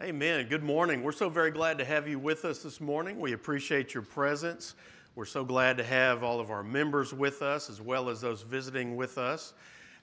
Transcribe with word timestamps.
Amen. 0.00 0.46
Good 0.46 0.62
morning. 0.62 1.02
We're 1.02 1.10
so 1.10 1.28
very 1.28 1.50
glad 1.50 1.78
to 1.78 1.84
have 1.84 2.06
you 2.06 2.20
with 2.20 2.44
us 2.44 2.62
this 2.62 2.80
morning. 2.80 3.18
We 3.18 3.32
appreciate 3.32 3.94
your 3.94 4.04
presence. 4.04 4.76
We're 5.16 5.24
so 5.24 5.42
glad 5.42 5.76
to 5.78 5.82
have 5.82 6.22
all 6.22 6.38
of 6.38 6.52
our 6.52 6.62
members 6.62 7.12
with 7.12 7.42
us, 7.42 7.68
as 7.68 7.80
well 7.80 8.08
as 8.08 8.20
those 8.20 8.42
visiting 8.42 8.94
with 8.94 9.18
us, 9.18 9.54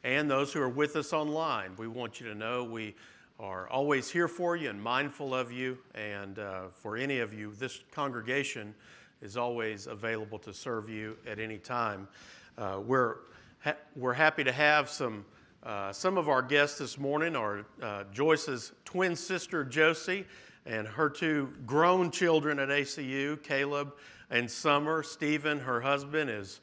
and 0.04 0.30
those 0.30 0.52
who 0.52 0.60
are 0.60 0.68
with 0.68 0.98
us 0.98 1.14
online. 1.14 1.78
We 1.78 1.88
want 1.88 2.20
you 2.20 2.28
to 2.28 2.36
know 2.36 2.66
we 2.66 2.94
are 3.40 3.70
always 3.70 4.10
here 4.10 4.28
for 4.28 4.58
you 4.58 4.70
and 4.70 4.82
mindful 4.82 5.34
of 5.34 5.50
you. 5.54 5.78
And 5.94 6.40
uh, 6.40 6.64
for 6.74 6.98
any 6.98 7.20
of 7.20 7.34
you, 7.34 7.54
this 7.58 7.80
congregation 7.94 8.76
is 9.22 9.38
always 9.38 9.88
available 9.88 10.40
to 10.40 10.54
serve 10.54 10.90
you 10.90 11.16
at 11.26 11.40
any 11.40 11.58
time. 11.58 12.10
Uh, 12.58 12.82
we're, 12.86 13.16
ha- 13.64 13.78
we're 13.96 14.12
happy 14.12 14.44
to 14.44 14.52
have 14.52 14.90
some 14.90 15.24
uh, 15.66 15.92
some 15.92 16.16
of 16.18 16.30
our 16.30 16.44
guests 16.44 16.78
this 16.78 17.00
morning 17.00 17.36
are 17.36 17.66
uh, 17.82 18.04
Joyce's 18.14 18.72
twin 18.86 19.16
sister, 19.16 19.64
Josie, 19.64 20.26
and 20.68 20.88
her 20.88 21.10
two 21.10 21.52
grown 21.66 22.12
children 22.12 22.60
at 22.60 22.70
ACU, 22.70 23.42
Caleb 23.42 23.96
and 24.30 24.50
Summer. 24.50 25.02
Stephen, 25.02 25.60
her 25.60 25.82
husband, 25.82 26.30
is 26.30 26.62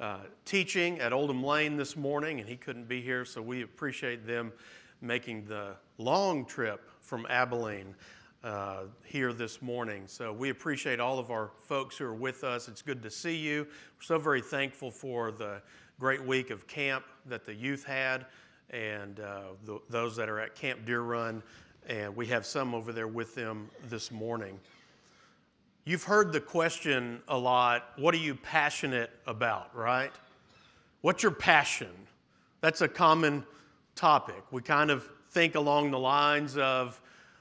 uh, 0.00 0.18
teaching 0.44 0.98
at 0.98 1.12
Oldham 1.12 1.44
Lane 1.44 1.76
this 1.76 1.96
morning, 1.96 2.40
and 2.40 2.48
he 2.48 2.56
couldn't 2.56 2.88
be 2.88 3.00
here, 3.00 3.24
so 3.24 3.40
we 3.40 3.62
appreciate 3.62 4.26
them 4.26 4.52
making 5.00 5.44
the 5.44 5.76
long 5.98 6.44
trip 6.44 6.90
from 7.00 7.26
Abilene 7.30 7.94
uh, 8.42 8.84
here 9.04 9.32
this 9.32 9.62
morning. 9.62 10.04
So 10.06 10.32
we 10.32 10.50
appreciate 10.50 10.98
all 10.98 11.20
of 11.20 11.30
our 11.30 11.52
folks 11.68 11.98
who 11.98 12.04
are 12.04 12.14
with 12.14 12.42
us. 12.42 12.66
It's 12.66 12.82
good 12.82 13.02
to 13.02 13.10
see 13.10 13.36
you. 13.36 13.64
We're 13.64 14.02
so 14.02 14.18
very 14.18 14.40
thankful 14.40 14.90
for 14.90 15.30
the 15.30 15.62
great 16.00 16.24
week 16.24 16.48
of 16.48 16.66
camp 16.66 17.04
that 17.26 17.44
the 17.44 17.54
youth 17.54 17.84
had 17.84 18.24
and 18.70 19.20
uh, 19.20 19.42
the, 19.66 19.78
those 19.90 20.16
that 20.16 20.30
are 20.30 20.40
at 20.40 20.54
Camp 20.54 20.86
Deer 20.86 21.02
Run. 21.02 21.42
And 21.86 22.16
we 22.16 22.26
have 22.28 22.46
some 22.46 22.74
over 22.74 22.90
there 22.90 23.06
with 23.06 23.34
them 23.34 23.68
this 23.90 24.10
morning. 24.10 24.58
You've 25.84 26.04
heard 26.04 26.32
the 26.32 26.40
question 26.40 27.20
a 27.28 27.36
lot 27.36 27.90
what 27.96 28.14
are 28.14 28.18
you 28.18 28.34
passionate 28.34 29.10
about, 29.26 29.76
right? 29.76 30.10
What's 31.02 31.22
your 31.22 31.32
passion? 31.32 31.92
That's 32.62 32.80
a 32.80 32.88
common 32.88 33.44
topic. 33.94 34.42
We 34.50 34.62
kind 34.62 34.90
of 34.90 35.06
think 35.32 35.54
along 35.54 35.90
the 35.90 35.98
lines 35.98 36.56
of 36.56 36.98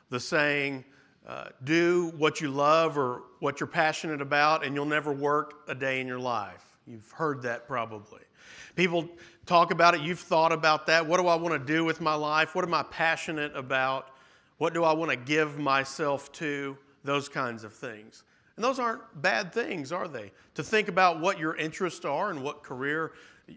the 0.10 0.20
saying, 0.20 0.84
uh, 1.26 1.46
do 1.64 2.12
what 2.18 2.42
you 2.42 2.50
love 2.50 2.98
or 2.98 3.24
what 3.40 3.62
you're 3.62 3.68
passionate 3.68 4.22
about, 4.22 4.66
and 4.66 4.76
you'll 4.76 4.86
never 4.86 5.14
work 5.14 5.62
a 5.70 5.76
day 5.76 6.02
in 6.02 6.08
your 6.08 6.20
life. 6.20 6.66
You've 6.86 7.10
heard 7.12 7.44
that 7.44 7.66
probably. 7.66 8.20
People 8.76 9.10
talk 9.46 9.72
about 9.72 9.96
it. 9.96 10.02
You've 10.02 10.20
thought 10.20 10.52
about 10.52 10.88
that. 10.88 11.06
What 11.06 11.18
do 11.18 11.28
I 11.28 11.36
want 11.36 11.54
to 11.54 11.74
do 11.74 11.84
with 11.84 12.02
my 12.02 12.16
life? 12.16 12.56
What 12.56 12.66
am 12.66 12.74
I 12.74 12.84
passionate 12.84 13.56
about? 13.56 14.12
What 14.58 14.74
do 14.74 14.84
I 14.84 14.94
want 14.94 15.12
to 15.12 15.18
give 15.18 15.58
myself 15.58 16.32
to? 16.34 16.78
Those 17.04 17.30
kinds 17.30 17.64
of 17.64 17.74
things. 17.74 18.24
And 18.58 18.64
those 18.66 18.78
aren't 18.78 19.02
bad 19.22 19.54
things, 19.54 19.94
are 19.94 20.10
they? 20.10 20.34
To 20.56 20.64
think 20.64 20.90
about 20.90 21.22
what 21.22 21.40
your 21.40 21.56
interests 21.56 22.04
are 22.04 22.30
and 22.30 22.44
what 22.44 22.62
career 22.62 23.14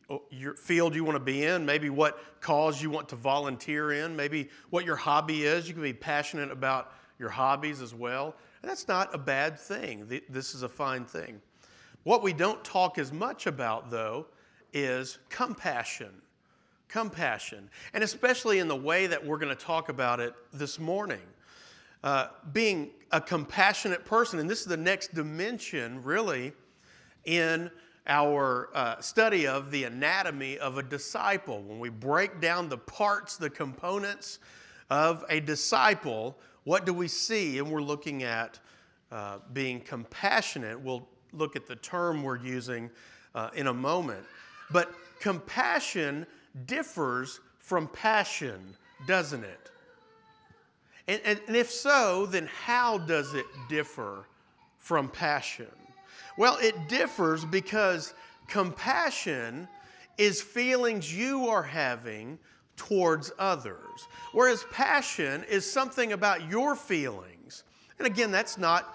uh, 0.09 0.19
your 0.31 0.55
field 0.55 0.95
you 0.95 1.03
want 1.03 1.17
to 1.17 1.25
be 1.25 1.45
in, 1.45 1.67
maybe 1.67 1.91
what 1.91 2.21
cause 2.41 2.81
you 2.81 2.89
want 2.89 3.09
to 3.09 3.17
volunteer 3.17 3.91
in, 3.91 4.15
maybe 4.15 4.49
what 4.71 4.85
your 4.85 4.95
hobby 4.95 5.43
is. 5.43 5.67
You 5.67 5.75
can 5.75 5.83
be 5.83 5.93
passionate 5.93 6.53
about 6.53 6.93
your 7.19 7.31
hobbies 7.31 7.83
as 7.83 7.93
well. 7.95 8.37
And 8.63 8.71
that's 8.71 8.87
not 8.87 9.13
a 9.13 9.19
bad 9.19 9.59
thing. 9.59 10.21
This 10.29 10.55
is 10.55 10.63
a 10.63 10.69
fine 10.69 11.05
thing. 11.05 11.41
What 12.05 12.23
we 12.23 12.33
don't 12.33 12.63
talk 12.63 12.97
as 12.97 13.13
much 13.13 13.47
about, 13.47 13.91
though, 13.91 14.27
is 14.73 15.19
compassion. 15.29 16.11
Compassion. 16.89 17.69
And 17.95 18.05
especially 18.05 18.59
in 18.59 18.69
the 18.69 18.77
way 18.77 19.07
that 19.07 19.25
we're 19.25 19.39
going 19.39 19.55
to 19.55 19.65
talk 19.65 19.89
about 19.89 20.21
it 20.21 20.35
this 20.53 20.79
morning. 20.79 21.21
Uh, 22.03 22.29
being 22.53 22.91
a 23.13 23.21
compassionate 23.21 24.05
person, 24.05 24.41
and 24.41 24.51
this 24.51 24.61
is 24.61 24.67
the 24.67 24.77
next 24.77 25.15
dimension, 25.15 26.03
really, 26.03 26.53
in 27.25 27.71
our 28.09 28.71
uh, 28.75 29.01
study 29.01 29.47
of 29.47 29.71
the 29.71 29.85
anatomy 29.85 30.59
of 30.59 30.79
a 30.79 30.83
disciple. 30.83 31.63
When 31.63 31.79
we 31.79 31.89
break 31.89 32.41
down 32.41 32.69
the 32.69 32.79
parts, 32.79 33.37
the 33.37 33.51
components 33.51 34.41
of 34.91 35.25
a 35.29 35.39
disciple, 35.39 36.37
what 36.65 36.85
do 36.85 36.93
we 36.93 37.07
see? 37.07 37.59
And 37.59 37.71
we're 37.71 37.83
looking 37.83 38.25
at 38.25 38.59
uh, 39.13 39.39
being 39.53 39.81
compassionate. 39.81 40.81
We'll 40.81 41.07
look 41.33 41.55
at 41.55 41.67
the 41.67 41.77
term 41.77 42.23
we're 42.23 42.39
using 42.39 42.91
uh, 43.35 43.51
in 43.55 43.69
a 43.69 43.75
moment. 43.75 44.25
But 44.73 44.93
compassion 45.21 46.27
differs 46.67 47.41
from 47.59 47.89
passion, 47.89 48.77
doesn't 49.07 49.45
it? 49.45 49.71
And, 51.09 51.21
and, 51.25 51.41
and, 51.47 51.57
if 51.57 51.71
so, 51.71 52.27
then 52.27 52.49
how 52.65 52.99
does 52.99 53.35
it 53.35 53.47
differ 53.69 54.25
from 54.79 55.09
passion? 55.09 55.67
Well, 56.39 56.59
it 56.59 56.89
differs 56.89 57.45
because 57.45 58.15
compassion 58.47 59.69
is 60.17 60.41
feelings 60.41 61.15
you 61.17 61.49
are 61.49 61.63
having 61.63 62.39
towards 62.77 63.33
others, 63.39 64.07
whereas 64.33 64.65
passion 64.71 65.45
is 65.49 65.71
something 65.71 66.13
about 66.13 66.49
your 66.49 66.75
feelings. 66.77 67.65
And 67.99 68.07
again, 68.07 68.31
that's 68.31 68.59
not 68.59 68.95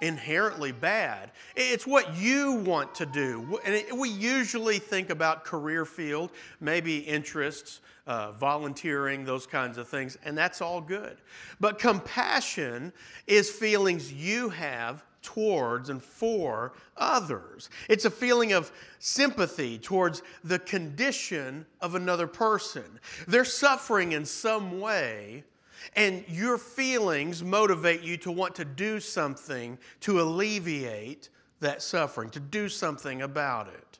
inherently 0.00 0.72
bad. 0.72 1.30
It's 1.54 1.86
what 1.86 2.16
you 2.16 2.52
want 2.52 2.94
to 2.96 3.06
do. 3.06 3.58
And 3.64 3.98
we 3.98 4.08
usually 4.08 4.78
think 4.78 5.10
about 5.10 5.44
career 5.44 5.84
field, 5.84 6.32
maybe 6.60 6.98
interests, 6.98 7.80
uh, 8.06 8.32
volunteering, 8.32 9.24
those 9.24 9.46
kinds 9.46 9.78
of 9.78 9.88
things, 9.88 10.16
and 10.24 10.36
that's 10.36 10.60
all 10.60 10.80
good. 10.80 11.16
But 11.58 11.78
compassion 11.78 12.92
is 13.26 13.50
feelings 13.50 14.12
you 14.12 14.48
have 14.50 15.04
towards 15.22 15.90
and 15.90 16.00
for 16.00 16.72
others. 16.96 17.68
It's 17.88 18.04
a 18.04 18.10
feeling 18.10 18.52
of 18.52 18.70
sympathy 19.00 19.76
towards 19.76 20.22
the 20.44 20.60
condition 20.60 21.66
of 21.80 21.96
another 21.96 22.28
person. 22.28 22.84
They're 23.26 23.44
suffering 23.44 24.12
in 24.12 24.24
some 24.24 24.80
way 24.80 25.42
and 25.94 26.24
your 26.28 26.58
feelings 26.58 27.42
motivate 27.42 28.02
you 28.02 28.16
to 28.18 28.32
want 28.32 28.54
to 28.56 28.64
do 28.64 29.00
something 29.00 29.78
to 30.00 30.20
alleviate 30.20 31.28
that 31.60 31.82
suffering, 31.82 32.30
to 32.30 32.40
do 32.40 32.68
something 32.68 33.22
about 33.22 33.68
it. 33.68 33.98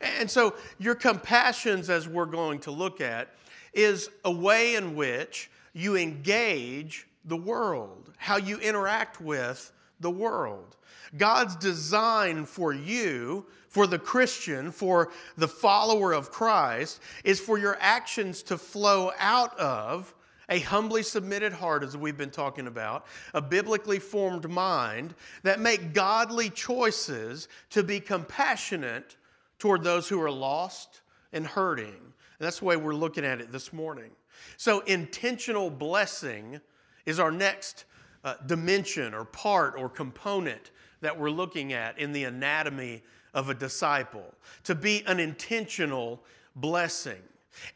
And 0.00 0.30
so, 0.30 0.54
your 0.78 0.94
compassions, 0.94 1.90
as 1.90 2.06
we're 2.06 2.26
going 2.26 2.60
to 2.60 2.70
look 2.70 3.00
at, 3.00 3.34
is 3.72 4.10
a 4.24 4.30
way 4.30 4.74
in 4.74 4.94
which 4.94 5.50
you 5.72 5.96
engage 5.96 7.06
the 7.24 7.36
world, 7.36 8.12
how 8.16 8.36
you 8.36 8.58
interact 8.58 9.20
with 9.20 9.72
the 10.00 10.10
world. 10.10 10.76
God's 11.16 11.56
design 11.56 12.44
for 12.44 12.72
you, 12.72 13.46
for 13.68 13.86
the 13.86 13.98
Christian, 13.98 14.70
for 14.70 15.10
the 15.36 15.48
follower 15.48 16.12
of 16.12 16.30
Christ, 16.30 17.00
is 17.24 17.40
for 17.40 17.58
your 17.58 17.76
actions 17.80 18.42
to 18.44 18.58
flow 18.58 19.12
out 19.18 19.58
of 19.58 20.14
a 20.48 20.60
humbly 20.60 21.02
submitted 21.02 21.52
heart, 21.52 21.82
as 21.82 21.96
we've 21.96 22.16
been 22.16 22.30
talking 22.30 22.66
about, 22.66 23.06
a 23.34 23.42
biblically 23.42 23.98
formed 23.98 24.48
mind 24.48 25.14
that 25.42 25.60
make 25.60 25.92
godly 25.92 26.50
choices 26.50 27.48
to 27.70 27.82
be 27.82 28.00
compassionate 28.00 29.16
toward 29.58 29.82
those 29.82 30.08
who 30.08 30.20
are 30.20 30.30
lost 30.30 31.02
and 31.32 31.46
hurting. 31.46 31.86
And 31.86 32.46
that's 32.46 32.60
the 32.60 32.64
way 32.64 32.76
we're 32.76 32.94
looking 32.94 33.24
at 33.24 33.40
it 33.40 33.52
this 33.52 33.72
morning. 33.72 34.10
So, 34.56 34.80
intentional 34.80 35.68
blessing 35.68 36.60
is 37.04 37.18
our 37.18 37.30
next 37.30 37.84
uh, 38.24 38.34
dimension 38.46 39.14
or 39.14 39.24
part 39.24 39.74
or 39.76 39.88
component 39.88 40.70
that 41.00 41.18
we're 41.18 41.30
looking 41.30 41.72
at 41.72 41.98
in 41.98 42.12
the 42.12 42.24
anatomy 42.24 43.02
of 43.34 43.50
a 43.50 43.54
disciple. 43.54 44.34
To 44.64 44.74
be 44.74 45.02
an 45.06 45.20
intentional 45.20 46.22
blessing. 46.56 47.22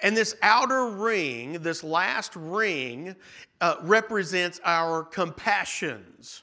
And 0.00 0.16
this 0.16 0.36
outer 0.42 0.88
ring, 0.88 1.54
this 1.54 1.82
last 1.82 2.34
ring, 2.36 3.16
uh, 3.60 3.76
represents 3.82 4.60
our 4.64 5.02
compassions. 5.02 6.42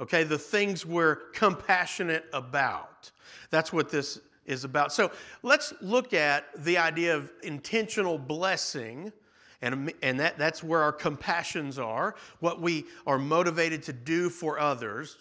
Okay, 0.00 0.22
the 0.22 0.38
things 0.38 0.86
we're 0.86 1.16
compassionate 1.32 2.26
about. 2.32 3.10
That's 3.50 3.72
what 3.72 3.90
this 3.90 4.20
is 4.46 4.64
about. 4.64 4.92
So 4.92 5.10
let's 5.42 5.74
look 5.80 6.14
at 6.14 6.46
the 6.64 6.78
idea 6.78 7.16
of 7.16 7.30
intentional 7.42 8.16
blessing. 8.16 9.12
And, 9.60 9.92
and 10.02 10.20
that, 10.20 10.38
that's 10.38 10.62
where 10.62 10.80
our 10.80 10.92
compassions 10.92 11.78
are, 11.78 12.14
what 12.38 12.60
we 12.60 12.84
are 13.06 13.18
motivated 13.18 13.82
to 13.84 13.92
do 13.92 14.30
for 14.30 14.58
others. 14.58 15.16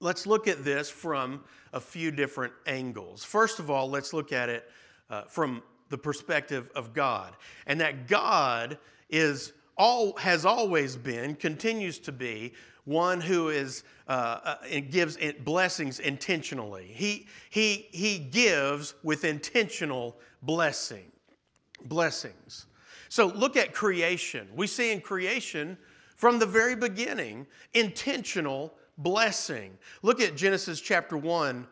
Let's 0.00 0.26
look 0.26 0.48
at 0.48 0.64
this 0.64 0.90
from 0.90 1.44
a 1.72 1.80
few 1.80 2.10
different 2.10 2.52
angles. 2.66 3.22
First 3.22 3.60
of 3.60 3.70
all, 3.70 3.88
let's 3.88 4.12
look 4.12 4.32
at 4.32 4.48
it 4.48 4.68
uh, 5.08 5.22
from 5.22 5.62
the 5.90 5.98
perspective 5.98 6.70
of 6.74 6.94
God. 6.94 7.36
And 7.66 7.80
that 7.80 8.08
God 8.08 8.78
is 9.10 9.52
all, 9.76 10.16
has 10.16 10.46
always 10.46 10.96
been, 10.96 11.34
continues 11.34 11.98
to 12.00 12.12
be, 12.12 12.54
one 12.84 13.20
who 13.20 13.50
is, 13.50 13.84
uh, 14.08 14.40
uh, 14.44 14.56
gives 14.90 15.18
blessings 15.44 16.00
intentionally. 16.00 16.90
He, 16.92 17.26
he, 17.50 17.88
he 17.90 18.18
gives 18.18 18.94
with 19.02 19.24
intentional 19.24 20.16
blessing, 20.42 21.12
blessings. 21.84 22.66
So 23.08 23.26
look 23.26 23.56
at 23.56 23.74
creation. 23.74 24.48
We 24.54 24.66
see 24.66 24.92
in 24.92 25.00
creation 25.00 25.76
from 26.16 26.38
the 26.38 26.46
very 26.46 26.76
beginning, 26.76 27.46
intentional 27.74 28.74
blessing. 28.98 29.76
Look 30.02 30.20
at 30.20 30.36
Genesis 30.36 30.80
chapter 30.80 31.16
1 31.16 31.66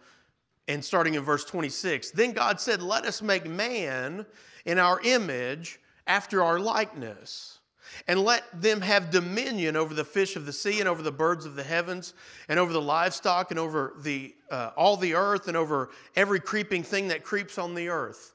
and 0.69 0.85
starting 0.85 1.15
in 1.15 1.23
verse 1.23 1.45
26. 1.45 2.13
Then 2.13 2.33
God 2.33 2.61
said, 2.61 2.83
Let 2.83 3.07
us 3.07 3.23
make 3.23 3.47
man 3.47 4.25
in 4.65 4.79
our 4.79 5.01
image 5.01 5.81
after 6.07 6.43
our 6.43 6.61
likeness 6.61 7.59
and 8.07 8.23
let 8.23 8.45
them 8.61 8.81
have 8.81 9.11
dominion 9.11 9.77
over 9.77 9.95
the 9.95 10.05
fish 10.05 10.37
of 10.37 10.47
the 10.47 10.53
sea 10.53 10.81
and 10.81 10.89
over 10.89 11.03
the 11.03 11.11
birds 11.11 11.47
of 11.47 11.57
the 11.57 11.63
heavens 11.63 12.15
and 12.49 12.59
over 12.59 12.73
the 12.73 12.81
livestock 12.81 13.51
and 13.51 13.59
over 13.59 13.95
the, 14.03 14.35
uh, 14.51 14.71
all 14.77 14.97
the 14.97 15.15
earth 15.15 15.49
and 15.49 15.57
over 15.57 15.91
every 16.15 16.39
creeping 16.39 16.83
thing 16.83 17.09
that 17.09 17.25
creeps 17.25 17.59
on 17.59 17.75
the 17.75 17.89
earth. 17.89 18.35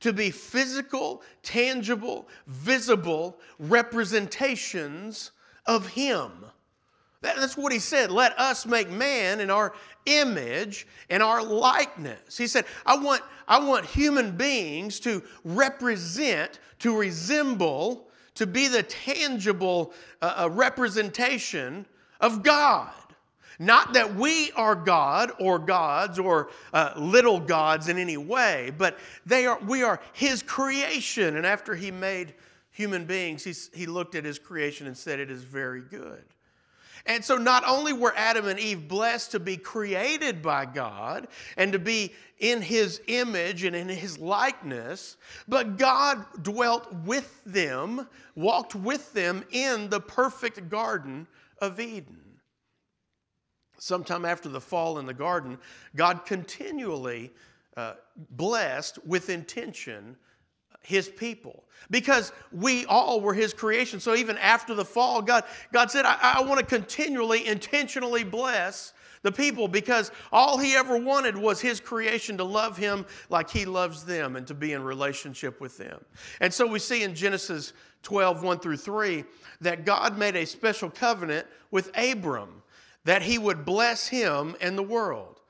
to 0.00 0.12
be 0.12 0.30
physical, 0.30 1.22
tangible, 1.42 2.28
visible 2.46 3.38
representations 3.58 5.32
of 5.66 5.86
Him. 5.88 6.30
That's 7.22 7.56
what 7.56 7.72
he 7.72 7.78
said. 7.78 8.10
Let 8.10 8.38
us 8.38 8.66
make 8.66 8.90
man 8.90 9.40
in 9.40 9.50
our 9.50 9.74
image 10.04 10.86
and 11.10 11.22
our 11.22 11.42
likeness. 11.42 12.36
He 12.36 12.46
said, 12.46 12.66
I 12.84 12.96
want, 12.96 13.22
I 13.48 13.58
want 13.58 13.84
human 13.84 14.36
beings 14.36 15.00
to 15.00 15.22
represent, 15.44 16.60
to 16.80 16.96
resemble, 16.96 18.08
to 18.34 18.46
be 18.46 18.68
the 18.68 18.82
tangible 18.84 19.92
uh, 20.22 20.44
uh, 20.44 20.50
representation 20.50 21.86
of 22.20 22.42
God. 22.42 22.92
Not 23.58 23.94
that 23.94 24.14
we 24.14 24.52
are 24.52 24.74
God 24.74 25.32
or 25.38 25.58
gods 25.58 26.18
or 26.18 26.50
uh, 26.72 26.92
little 26.96 27.40
gods 27.40 27.88
in 27.88 27.98
any 27.98 28.16
way, 28.16 28.72
but 28.76 28.98
they 29.24 29.46
are, 29.46 29.58
we 29.60 29.82
are 29.82 30.00
His 30.12 30.42
creation. 30.42 31.36
And 31.36 31.46
after 31.46 31.74
He 31.74 31.90
made 31.90 32.34
human 32.70 33.06
beings, 33.06 33.44
he, 33.44 33.54
he 33.78 33.86
looked 33.86 34.14
at 34.14 34.24
His 34.24 34.38
creation 34.38 34.86
and 34.86 34.96
said, 34.96 35.20
It 35.20 35.30
is 35.30 35.42
very 35.42 35.80
good. 35.80 36.24
And 37.06 37.24
so, 37.24 37.36
not 37.36 37.62
only 37.66 37.92
were 37.92 38.12
Adam 38.16 38.48
and 38.48 38.58
Eve 38.58 38.88
blessed 38.88 39.30
to 39.30 39.40
be 39.40 39.56
created 39.56 40.42
by 40.42 40.66
God 40.66 41.28
and 41.56 41.72
to 41.72 41.78
be 41.78 42.12
in 42.40 42.60
His 42.60 43.00
image 43.06 43.62
and 43.64 43.76
in 43.76 43.88
His 43.88 44.18
likeness, 44.18 45.16
but 45.46 45.78
God 45.78 46.24
dwelt 46.42 46.92
with 47.04 47.42
them, 47.44 48.08
walked 48.34 48.74
with 48.74 49.12
them 49.12 49.44
in 49.52 49.88
the 49.88 50.00
perfect 50.00 50.68
Garden 50.68 51.28
of 51.60 51.78
Eden. 51.78 52.25
Sometime 53.78 54.24
after 54.24 54.48
the 54.48 54.60
fall 54.60 54.98
in 54.98 55.06
the 55.06 55.14
garden, 55.14 55.58
God 55.94 56.24
continually 56.24 57.32
uh, 57.76 57.94
blessed 58.30 58.98
with 59.06 59.28
intention 59.28 60.16
his 60.86 61.08
people 61.08 61.64
because 61.90 62.32
we 62.52 62.86
all 62.86 63.20
were 63.20 63.34
his 63.34 63.52
creation. 63.52 63.98
So 63.98 64.14
even 64.14 64.38
after 64.38 64.72
the 64.72 64.84
fall, 64.84 65.20
God, 65.20 65.44
God 65.72 65.90
said, 65.90 66.04
I, 66.04 66.36
I 66.38 66.40
want 66.42 66.60
to 66.60 66.64
continually, 66.64 67.46
intentionally 67.46 68.22
bless 68.22 68.92
the 69.22 69.32
people 69.32 69.66
because 69.66 70.12
all 70.30 70.56
he 70.56 70.74
ever 70.76 70.96
wanted 70.96 71.36
was 71.36 71.60
his 71.60 71.80
creation 71.80 72.36
to 72.36 72.44
love 72.44 72.76
him 72.76 73.04
like 73.28 73.50
he 73.50 73.64
loves 73.64 74.04
them 74.04 74.36
and 74.36 74.46
to 74.46 74.54
be 74.54 74.72
in 74.72 74.84
relationship 74.84 75.60
with 75.60 75.76
them. 75.76 76.04
And 76.40 76.54
so 76.54 76.64
we 76.64 76.78
see 76.78 77.02
in 77.02 77.14
Genesis 77.14 77.72
12, 78.04 78.44
1 78.44 78.60
through 78.60 78.76
3, 78.76 79.24
that 79.62 79.84
God 79.84 80.16
made 80.16 80.36
a 80.36 80.46
special 80.46 80.88
covenant 80.88 81.48
with 81.72 81.90
Abram 81.98 82.62
that 83.06 83.22
he 83.22 83.38
would 83.38 83.64
bless 83.64 84.08
him 84.08 84.56
and 84.60 84.76
the 84.76 84.82
world. 84.82 85.40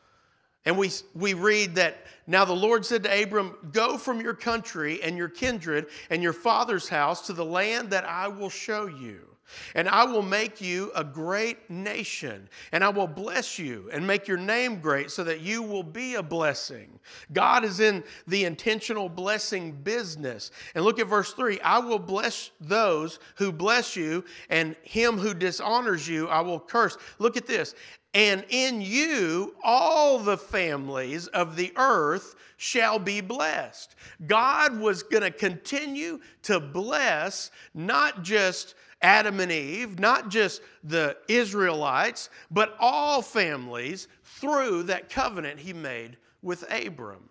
And 0.66 0.76
we, 0.76 0.90
we 1.14 1.32
read 1.34 1.76
that 1.76 2.06
now 2.26 2.44
the 2.44 2.52
Lord 2.52 2.84
said 2.84 3.02
to 3.04 3.22
Abram, 3.22 3.56
Go 3.72 3.96
from 3.96 4.20
your 4.20 4.34
country 4.34 5.02
and 5.02 5.16
your 5.16 5.28
kindred 5.28 5.86
and 6.10 6.22
your 6.22 6.32
father's 6.32 6.88
house 6.88 7.26
to 7.26 7.32
the 7.32 7.44
land 7.44 7.90
that 7.90 8.04
I 8.04 8.28
will 8.28 8.50
show 8.50 8.86
you. 8.86 9.35
And 9.74 9.88
I 9.88 10.04
will 10.04 10.22
make 10.22 10.60
you 10.60 10.90
a 10.94 11.04
great 11.04 11.70
nation, 11.70 12.48
and 12.72 12.82
I 12.82 12.88
will 12.88 13.06
bless 13.06 13.58
you 13.58 13.88
and 13.92 14.06
make 14.06 14.26
your 14.26 14.38
name 14.38 14.80
great 14.80 15.10
so 15.10 15.24
that 15.24 15.40
you 15.40 15.62
will 15.62 15.82
be 15.82 16.14
a 16.14 16.22
blessing. 16.22 16.98
God 17.32 17.64
is 17.64 17.80
in 17.80 18.02
the 18.26 18.44
intentional 18.44 19.08
blessing 19.08 19.72
business. 19.72 20.50
And 20.74 20.84
look 20.84 20.98
at 20.98 21.06
verse 21.06 21.32
3 21.32 21.60
I 21.60 21.78
will 21.78 21.98
bless 21.98 22.50
those 22.60 23.18
who 23.36 23.52
bless 23.52 23.96
you, 23.96 24.24
and 24.50 24.76
him 24.82 25.18
who 25.18 25.34
dishonors 25.34 26.08
you 26.08 26.28
I 26.28 26.40
will 26.40 26.60
curse. 26.60 26.96
Look 27.18 27.36
at 27.36 27.46
this 27.46 27.74
and 28.16 28.46
in 28.48 28.80
you 28.80 29.54
all 29.62 30.18
the 30.18 30.38
families 30.38 31.26
of 31.28 31.54
the 31.54 31.70
earth 31.76 32.34
shall 32.56 32.98
be 32.98 33.20
blessed. 33.20 33.94
God 34.26 34.80
was 34.80 35.02
going 35.02 35.22
to 35.22 35.30
continue 35.30 36.18
to 36.44 36.58
bless 36.58 37.50
not 37.74 38.22
just 38.22 38.74
Adam 39.02 39.38
and 39.40 39.52
Eve, 39.52 39.98
not 39.98 40.30
just 40.30 40.62
the 40.82 41.14
Israelites, 41.28 42.30
but 42.50 42.74
all 42.80 43.20
families 43.20 44.08
through 44.24 44.84
that 44.84 45.10
covenant 45.10 45.60
he 45.60 45.74
made 45.74 46.16
with 46.40 46.64
Abram. 46.72 47.28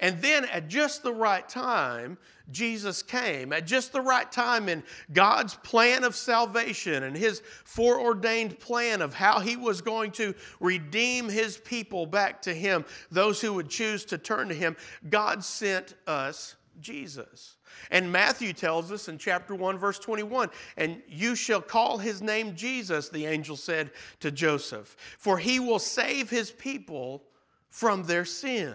And 0.00 0.22
then 0.22 0.44
at 0.46 0.68
just 0.68 1.02
the 1.02 1.12
right 1.12 1.48
time, 1.48 2.18
Jesus 2.50 3.02
came. 3.02 3.52
At 3.52 3.66
just 3.66 3.92
the 3.92 4.00
right 4.00 4.30
time 4.30 4.68
in 4.68 4.82
God's 5.12 5.54
plan 5.54 6.04
of 6.04 6.14
salvation 6.14 7.02
and 7.02 7.16
his 7.16 7.42
foreordained 7.64 8.58
plan 8.60 9.02
of 9.02 9.12
how 9.12 9.40
he 9.40 9.56
was 9.56 9.80
going 9.80 10.12
to 10.12 10.34
redeem 10.60 11.28
his 11.28 11.58
people 11.58 12.06
back 12.06 12.40
to 12.42 12.54
him, 12.54 12.84
those 13.10 13.40
who 13.40 13.52
would 13.54 13.68
choose 13.68 14.04
to 14.06 14.18
turn 14.18 14.48
to 14.48 14.54
him, 14.54 14.76
God 15.10 15.44
sent 15.44 15.94
us 16.06 16.54
Jesus. 16.80 17.56
And 17.90 18.10
Matthew 18.10 18.52
tells 18.52 18.92
us 18.92 19.08
in 19.08 19.18
chapter 19.18 19.54
1, 19.54 19.78
verse 19.78 19.98
21 19.98 20.50
And 20.76 21.02
you 21.08 21.34
shall 21.34 21.60
call 21.60 21.98
his 21.98 22.22
name 22.22 22.54
Jesus, 22.54 23.08
the 23.08 23.26
angel 23.26 23.56
said 23.56 23.90
to 24.20 24.30
Joseph, 24.30 24.96
for 25.18 25.38
he 25.38 25.60
will 25.60 25.78
save 25.78 26.30
his 26.30 26.50
people 26.50 27.24
from 27.68 28.04
their 28.04 28.24
sins. 28.24 28.74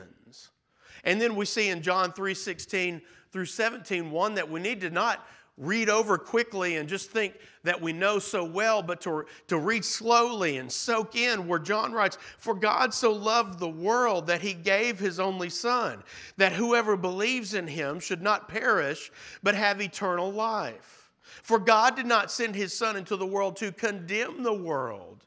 And 1.03 1.19
then 1.19 1.36
we 1.36 1.45
see 1.45 1.69
in 1.69 1.81
John 1.81 2.13
3 2.13 2.33
16 2.33 3.01
through 3.31 3.45
17, 3.45 4.12
one 4.12 4.36
that 4.36 4.50
we 4.50 4.60
need 4.60 4.81
to 4.81 4.89
not 4.89 5.25
read 5.57 5.89
over 5.89 6.17
quickly 6.17 6.77
and 6.77 6.89
just 6.89 7.12
think 7.12 7.38
that 7.63 7.79
we 7.79 7.93
know 7.93 8.17
so 8.17 8.43
well, 8.43 8.81
but 8.81 9.01
to, 9.01 9.25
to 9.48 9.57
read 9.57 9.86
slowly 9.86 10.57
and 10.57 10.72
soak 10.72 11.15
in 11.15 11.48
where 11.48 11.60
John 11.60 11.91
writes, 11.93 12.17
For 12.38 12.55
God 12.55 12.93
so 12.93 13.12
loved 13.12 13.60
the 13.60 13.69
world 13.69 14.27
that 14.27 14.41
he 14.41 14.53
gave 14.53 14.98
his 14.98 15.19
only 15.19 15.50
Son, 15.50 16.03
that 16.38 16.53
whoever 16.53 16.98
believes 16.98 17.53
in 17.53 17.67
him 17.67 18.00
should 18.00 18.22
not 18.22 18.48
perish, 18.48 19.12
but 19.43 19.55
have 19.55 19.81
eternal 19.81 20.31
life. 20.31 21.12
For 21.22 21.60
God 21.60 21.95
did 21.95 22.05
not 22.05 22.31
send 22.31 22.55
his 22.55 22.75
Son 22.75 22.95
into 22.95 23.15
the 23.15 23.25
world 23.25 23.55
to 23.57 23.72
condemn 23.72 24.43
the 24.43 24.53
world, 24.53 25.24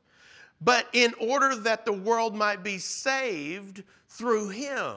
but 0.60 0.88
in 0.92 1.14
order 1.20 1.54
that 1.54 1.84
the 1.84 1.92
world 1.92 2.34
might 2.34 2.64
be 2.64 2.78
saved 2.78 3.84
through 4.08 4.48
him. 4.48 4.96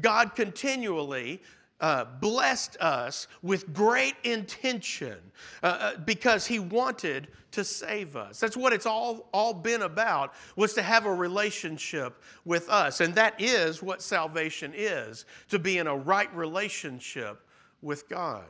God 0.00 0.34
continually 0.34 1.40
uh, 1.80 2.04
blessed 2.20 2.76
us 2.80 3.28
with 3.42 3.72
great 3.72 4.14
intention 4.24 5.18
uh, 5.62 5.66
uh, 5.66 5.96
because 5.98 6.46
he 6.46 6.58
wanted 6.58 7.28
to 7.50 7.64
save 7.64 8.16
us. 8.16 8.40
That's 8.40 8.56
what 8.56 8.72
it's 8.72 8.86
all, 8.86 9.28
all 9.32 9.52
been 9.52 9.82
about 9.82 10.34
was 10.56 10.72
to 10.74 10.82
have 10.82 11.06
a 11.06 11.12
relationship 11.12 12.22
with 12.44 12.68
us. 12.70 13.00
And 13.00 13.14
that 13.14 13.40
is 13.40 13.82
what 13.82 14.00
salvation 14.00 14.72
is 14.74 15.26
to 15.50 15.58
be 15.58 15.78
in 15.78 15.86
a 15.86 15.96
right 15.96 16.34
relationship 16.34 17.42
with 17.82 18.08
god. 18.08 18.46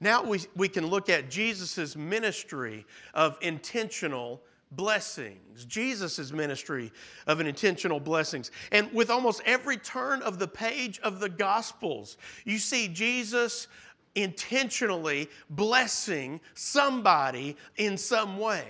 Now 0.00 0.24
we, 0.24 0.40
we 0.56 0.68
can 0.68 0.86
look 0.86 1.10
at 1.10 1.28
jesus' 1.28 1.94
ministry 1.94 2.86
of 3.12 3.36
intentional 3.42 4.40
blessings, 4.72 5.64
Jesus' 5.64 6.32
ministry 6.32 6.92
of 7.26 7.40
an 7.40 7.46
intentional 7.46 8.00
blessings. 8.00 8.50
And 8.72 8.92
with 8.92 9.10
almost 9.10 9.42
every 9.44 9.76
turn 9.76 10.22
of 10.22 10.38
the 10.38 10.48
page 10.48 11.00
of 11.00 11.20
the 11.20 11.28
Gospels, 11.28 12.16
you 12.44 12.58
see 12.58 12.88
Jesus 12.88 13.68
intentionally 14.14 15.28
blessing 15.50 16.40
somebody 16.54 17.56
in 17.76 17.96
some 17.96 18.38
way. 18.38 18.64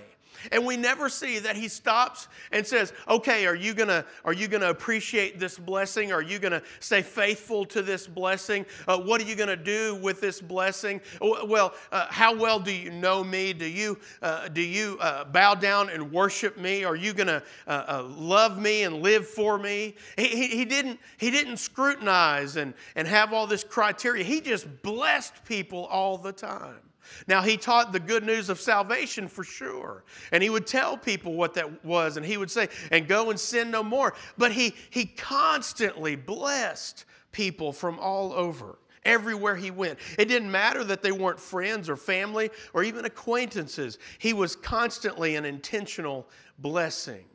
And 0.51 0.65
we 0.65 0.77
never 0.77 1.09
see 1.09 1.39
that 1.39 1.55
he 1.55 1.67
stops 1.67 2.27
and 2.51 2.65
says, 2.65 2.93
"Okay, 3.07 3.45
are 3.45 3.55
you 3.55 3.73
gonna 3.73 4.05
are 4.25 4.33
you 4.33 4.47
gonna 4.47 4.69
appreciate 4.69 5.39
this 5.39 5.57
blessing? 5.57 6.11
Are 6.11 6.21
you 6.21 6.39
gonna 6.39 6.61
stay 6.79 7.01
faithful 7.01 7.65
to 7.65 7.81
this 7.81 8.07
blessing? 8.07 8.65
Uh, 8.87 8.99
what 8.99 9.21
are 9.21 9.25
you 9.25 9.35
gonna 9.35 9.55
do 9.55 9.95
with 9.95 10.21
this 10.21 10.41
blessing? 10.41 11.01
Well, 11.19 11.73
uh, 11.91 12.07
how 12.09 12.35
well 12.35 12.59
do 12.59 12.71
you 12.71 12.91
know 12.91 13.23
me? 13.23 13.53
Do 13.53 13.65
you 13.65 13.99
uh, 14.21 14.47
do 14.47 14.61
you 14.61 14.97
uh, 14.99 15.25
bow 15.25 15.55
down 15.55 15.89
and 15.89 16.11
worship 16.11 16.57
me? 16.57 16.83
Are 16.83 16.95
you 16.95 17.13
gonna 17.13 17.43
uh, 17.67 17.83
uh, 17.87 18.03
love 18.03 18.59
me 18.59 18.83
and 18.83 19.01
live 19.01 19.27
for 19.27 19.57
me?" 19.57 19.95
He, 20.17 20.27
he, 20.27 20.47
he 20.47 20.65
didn't 20.65 20.99
he 21.17 21.31
didn't 21.31 21.57
scrutinize 21.57 22.55
and 22.55 22.73
and 22.95 23.07
have 23.07 23.33
all 23.33 23.47
this 23.47 23.63
criteria. 23.63 24.23
He 24.23 24.41
just 24.41 24.81
blessed 24.81 25.43
people 25.45 25.85
all 25.85 26.17
the 26.17 26.31
time. 26.31 26.90
Now, 27.27 27.41
he 27.41 27.57
taught 27.57 27.91
the 27.91 27.99
good 27.99 28.23
news 28.23 28.49
of 28.49 28.59
salvation 28.59 29.27
for 29.27 29.43
sure. 29.43 30.03
And 30.31 30.41
he 30.41 30.49
would 30.49 30.67
tell 30.67 30.97
people 30.97 31.33
what 31.33 31.53
that 31.55 31.83
was, 31.83 32.17
and 32.17 32.25
he 32.25 32.37
would 32.37 32.51
say, 32.51 32.69
and 32.91 33.07
go 33.07 33.29
and 33.29 33.39
sin 33.39 33.71
no 33.71 33.83
more. 33.83 34.13
But 34.37 34.51
he, 34.51 34.73
he 34.89 35.05
constantly 35.05 36.15
blessed 36.15 37.05
people 37.31 37.71
from 37.71 37.99
all 37.99 38.33
over, 38.33 38.79
everywhere 39.05 39.55
he 39.55 39.71
went. 39.71 39.99
It 40.17 40.25
didn't 40.25 40.51
matter 40.51 40.83
that 40.83 41.01
they 41.01 41.11
weren't 41.11 41.39
friends 41.39 41.89
or 41.89 41.95
family 41.95 42.49
or 42.73 42.83
even 42.83 43.05
acquaintances, 43.05 43.97
he 44.19 44.33
was 44.33 44.55
constantly 44.55 45.35
an 45.35 45.45
intentional 45.45 46.27
blessing. 46.59 47.25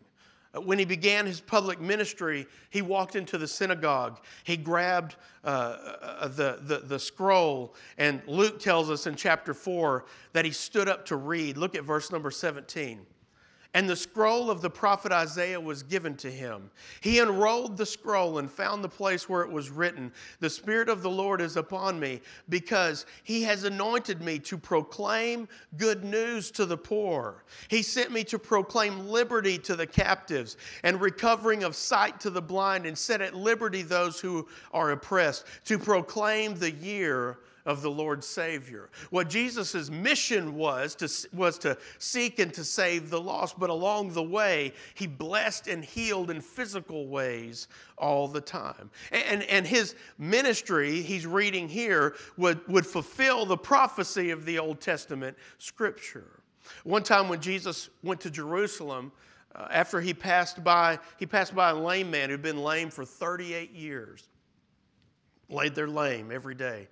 Uh, 0.56 0.60
when 0.60 0.78
he 0.78 0.84
began 0.84 1.26
his 1.26 1.40
public 1.40 1.80
ministry, 1.80 2.46
he 2.70 2.82
walked 2.82 3.16
into 3.16 3.38
the 3.38 3.46
synagogue. 3.46 4.20
He 4.44 4.56
grabbed 4.56 5.16
uh, 5.44 5.46
uh, 5.46 6.28
the, 6.28 6.58
the, 6.62 6.78
the 6.78 6.98
scroll, 6.98 7.74
and 7.98 8.22
Luke 8.26 8.58
tells 8.58 8.90
us 8.90 9.06
in 9.06 9.14
chapter 9.14 9.54
4 9.54 10.04
that 10.32 10.44
he 10.44 10.50
stood 10.50 10.88
up 10.88 11.04
to 11.06 11.16
read. 11.16 11.56
Look 11.56 11.74
at 11.74 11.84
verse 11.84 12.10
number 12.10 12.30
17. 12.30 13.06
And 13.76 13.86
the 13.86 13.94
scroll 13.94 14.50
of 14.50 14.62
the 14.62 14.70
prophet 14.70 15.12
Isaiah 15.12 15.60
was 15.60 15.82
given 15.82 16.16
to 16.16 16.30
him. 16.30 16.70
He 17.02 17.18
unrolled 17.18 17.76
the 17.76 17.84
scroll 17.84 18.38
and 18.38 18.50
found 18.50 18.82
the 18.82 18.88
place 18.88 19.28
where 19.28 19.42
it 19.42 19.50
was 19.50 19.68
written 19.68 20.14
The 20.40 20.48
Spirit 20.48 20.88
of 20.88 21.02
the 21.02 21.10
Lord 21.10 21.42
is 21.42 21.58
upon 21.58 22.00
me, 22.00 22.22
because 22.48 23.04
he 23.22 23.42
has 23.42 23.64
anointed 23.64 24.22
me 24.22 24.38
to 24.38 24.56
proclaim 24.56 25.46
good 25.76 26.04
news 26.04 26.50
to 26.52 26.64
the 26.64 26.78
poor. 26.78 27.44
He 27.68 27.82
sent 27.82 28.12
me 28.12 28.24
to 28.24 28.38
proclaim 28.38 29.08
liberty 29.08 29.58
to 29.58 29.76
the 29.76 29.86
captives 29.86 30.56
and 30.82 30.98
recovering 30.98 31.62
of 31.62 31.76
sight 31.76 32.18
to 32.20 32.30
the 32.30 32.40
blind, 32.40 32.86
and 32.86 32.96
set 32.96 33.20
at 33.20 33.36
liberty 33.36 33.82
those 33.82 34.18
who 34.18 34.48
are 34.72 34.92
oppressed, 34.92 35.44
to 35.66 35.78
proclaim 35.78 36.54
the 36.54 36.70
year 36.70 37.40
of 37.66 37.82
the 37.82 37.90
Lord 37.90 38.24
Savior. 38.24 38.88
What 39.10 39.28
Jesus' 39.28 39.90
mission 39.90 40.54
was 40.54 40.94
to, 40.96 41.36
was 41.36 41.58
to 41.58 41.76
seek 41.98 42.38
and 42.38 42.54
to 42.54 42.64
save 42.64 43.10
the 43.10 43.20
lost, 43.20 43.58
but 43.58 43.68
along 43.68 44.12
the 44.12 44.22
way, 44.22 44.72
he 44.94 45.06
blessed 45.06 45.66
and 45.66 45.84
healed 45.84 46.30
in 46.30 46.40
physical 46.40 47.08
ways 47.08 47.68
all 47.98 48.28
the 48.28 48.40
time. 48.40 48.90
And, 49.10 49.42
and 49.44 49.66
his 49.66 49.96
ministry, 50.16 51.02
he's 51.02 51.26
reading 51.26 51.68
here, 51.68 52.14
would, 52.36 52.66
would 52.68 52.86
fulfill 52.86 53.44
the 53.44 53.56
prophecy 53.58 54.30
of 54.30 54.44
the 54.44 54.58
Old 54.58 54.80
Testament 54.80 55.36
scripture. 55.58 56.40
One 56.84 57.02
time 57.02 57.28
when 57.28 57.40
Jesus 57.40 57.90
went 58.02 58.20
to 58.22 58.30
Jerusalem, 58.30 59.12
uh, 59.54 59.68
after 59.70 60.00
he 60.00 60.12
passed 60.14 60.62
by, 60.62 60.98
he 61.18 61.26
passed 61.26 61.54
by 61.54 61.70
a 61.70 61.74
lame 61.74 62.10
man 62.10 62.30
who'd 62.30 62.42
been 62.42 62.62
lame 62.62 62.90
for 62.90 63.04
38 63.04 63.72
years. 63.72 64.28
Laid 65.48 65.74
there 65.74 65.88
lame 65.88 66.30
every 66.32 66.54
day. 66.54 66.88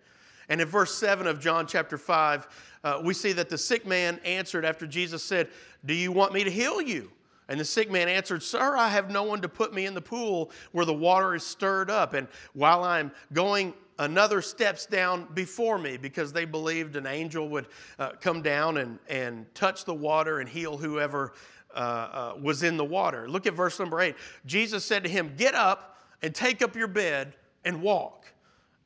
And 0.48 0.60
in 0.60 0.68
verse 0.68 0.94
7 0.94 1.26
of 1.26 1.40
John 1.40 1.66
chapter 1.66 1.98
5, 1.98 2.48
uh, 2.84 3.00
we 3.02 3.14
see 3.14 3.32
that 3.32 3.48
the 3.48 3.58
sick 3.58 3.86
man 3.86 4.20
answered 4.24 4.64
after 4.64 4.86
Jesus 4.86 5.22
said, 5.22 5.48
Do 5.84 5.94
you 5.94 6.12
want 6.12 6.32
me 6.32 6.44
to 6.44 6.50
heal 6.50 6.80
you? 6.80 7.10
And 7.48 7.60
the 7.60 7.64
sick 7.64 7.90
man 7.90 8.08
answered, 8.08 8.42
Sir, 8.42 8.76
I 8.76 8.88
have 8.88 9.10
no 9.10 9.22
one 9.22 9.40
to 9.42 9.48
put 9.48 9.74
me 9.74 9.86
in 9.86 9.94
the 9.94 10.00
pool 10.00 10.50
where 10.72 10.84
the 10.84 10.94
water 10.94 11.34
is 11.34 11.44
stirred 11.44 11.90
up. 11.90 12.14
And 12.14 12.26
while 12.54 12.82
I'm 12.82 13.12
going, 13.32 13.74
another 13.98 14.42
steps 14.42 14.86
down 14.86 15.28
before 15.34 15.78
me 15.78 15.96
because 15.96 16.32
they 16.32 16.44
believed 16.44 16.96
an 16.96 17.06
angel 17.06 17.48
would 17.50 17.66
uh, 17.98 18.12
come 18.20 18.42
down 18.42 18.78
and, 18.78 18.98
and 19.08 19.52
touch 19.54 19.84
the 19.84 19.94
water 19.94 20.40
and 20.40 20.48
heal 20.48 20.76
whoever 20.76 21.32
uh, 21.74 21.78
uh, 21.78 22.34
was 22.40 22.62
in 22.62 22.76
the 22.76 22.84
water. 22.84 23.28
Look 23.28 23.46
at 23.46 23.54
verse 23.54 23.78
number 23.78 24.00
8. 24.00 24.14
Jesus 24.46 24.84
said 24.84 25.04
to 25.04 25.10
him, 25.10 25.34
Get 25.36 25.54
up 25.54 25.98
and 26.22 26.34
take 26.34 26.62
up 26.62 26.76
your 26.76 26.88
bed 26.88 27.34
and 27.64 27.82
walk. 27.82 28.26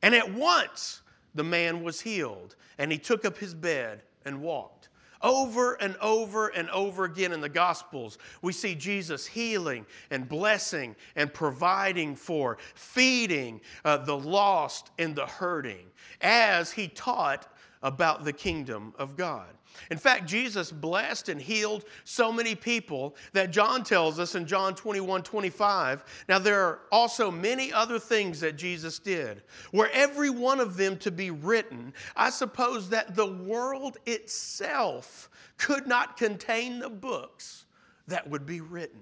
And 0.01 0.13
at 0.15 0.31
once, 0.33 1.01
the 1.35 1.43
man 1.43 1.83
was 1.83 2.01
healed, 2.01 2.55
and 2.77 2.91
he 2.91 2.97
took 2.97 3.25
up 3.25 3.37
his 3.37 3.53
bed 3.53 4.03
and 4.25 4.41
walked. 4.41 4.89
Over 5.21 5.73
and 5.75 5.97
over 5.97 6.47
and 6.47 6.69
over 6.69 7.03
again 7.03 7.33
in 7.33 7.41
the 7.41 7.49
Gospels, 7.49 8.17
we 8.41 8.53
see 8.53 8.73
Jesus 8.73 9.25
healing 9.25 9.85
and 10.11 10.29
blessing 10.29 10.95
and 11.15 11.33
providing 11.33 12.15
for, 12.15 12.57
feeding 12.73 13.59
uh, 13.83 13.97
the 13.97 14.17
lost 14.17 14.91
and 14.97 15.13
the 15.13 15.25
hurting 15.25 15.87
as 16.21 16.71
he 16.71 16.87
taught 16.87 17.53
about 17.83 18.23
the 18.23 18.33
kingdom 18.33 18.93
of 18.97 19.17
God. 19.17 19.49
In 19.91 19.97
fact, 19.97 20.25
Jesus 20.25 20.71
blessed 20.71 21.29
and 21.29 21.41
healed 21.41 21.85
so 22.03 22.31
many 22.31 22.53
people 22.53 23.15
that 23.33 23.51
John 23.51 23.83
tells 23.83 24.19
us 24.19 24.35
in 24.35 24.45
John 24.45 24.75
21 24.75 25.23
25. 25.23 26.03
Now, 26.27 26.39
there 26.39 26.61
are 26.61 26.81
also 26.91 27.31
many 27.31 27.73
other 27.73 27.97
things 27.97 28.39
that 28.41 28.55
Jesus 28.55 28.99
did. 28.99 29.41
Were 29.73 29.89
every 29.93 30.29
one 30.29 30.59
of 30.59 30.77
them 30.77 30.97
to 30.97 31.11
be 31.11 31.31
written, 31.31 31.93
I 32.15 32.29
suppose 32.29 32.89
that 32.89 33.15
the 33.15 33.27
world 33.27 33.97
itself 34.05 35.29
could 35.57 35.87
not 35.87 36.17
contain 36.17 36.79
the 36.79 36.89
books 36.89 37.65
that 38.07 38.29
would 38.29 38.45
be 38.45 38.61
written. 38.61 39.01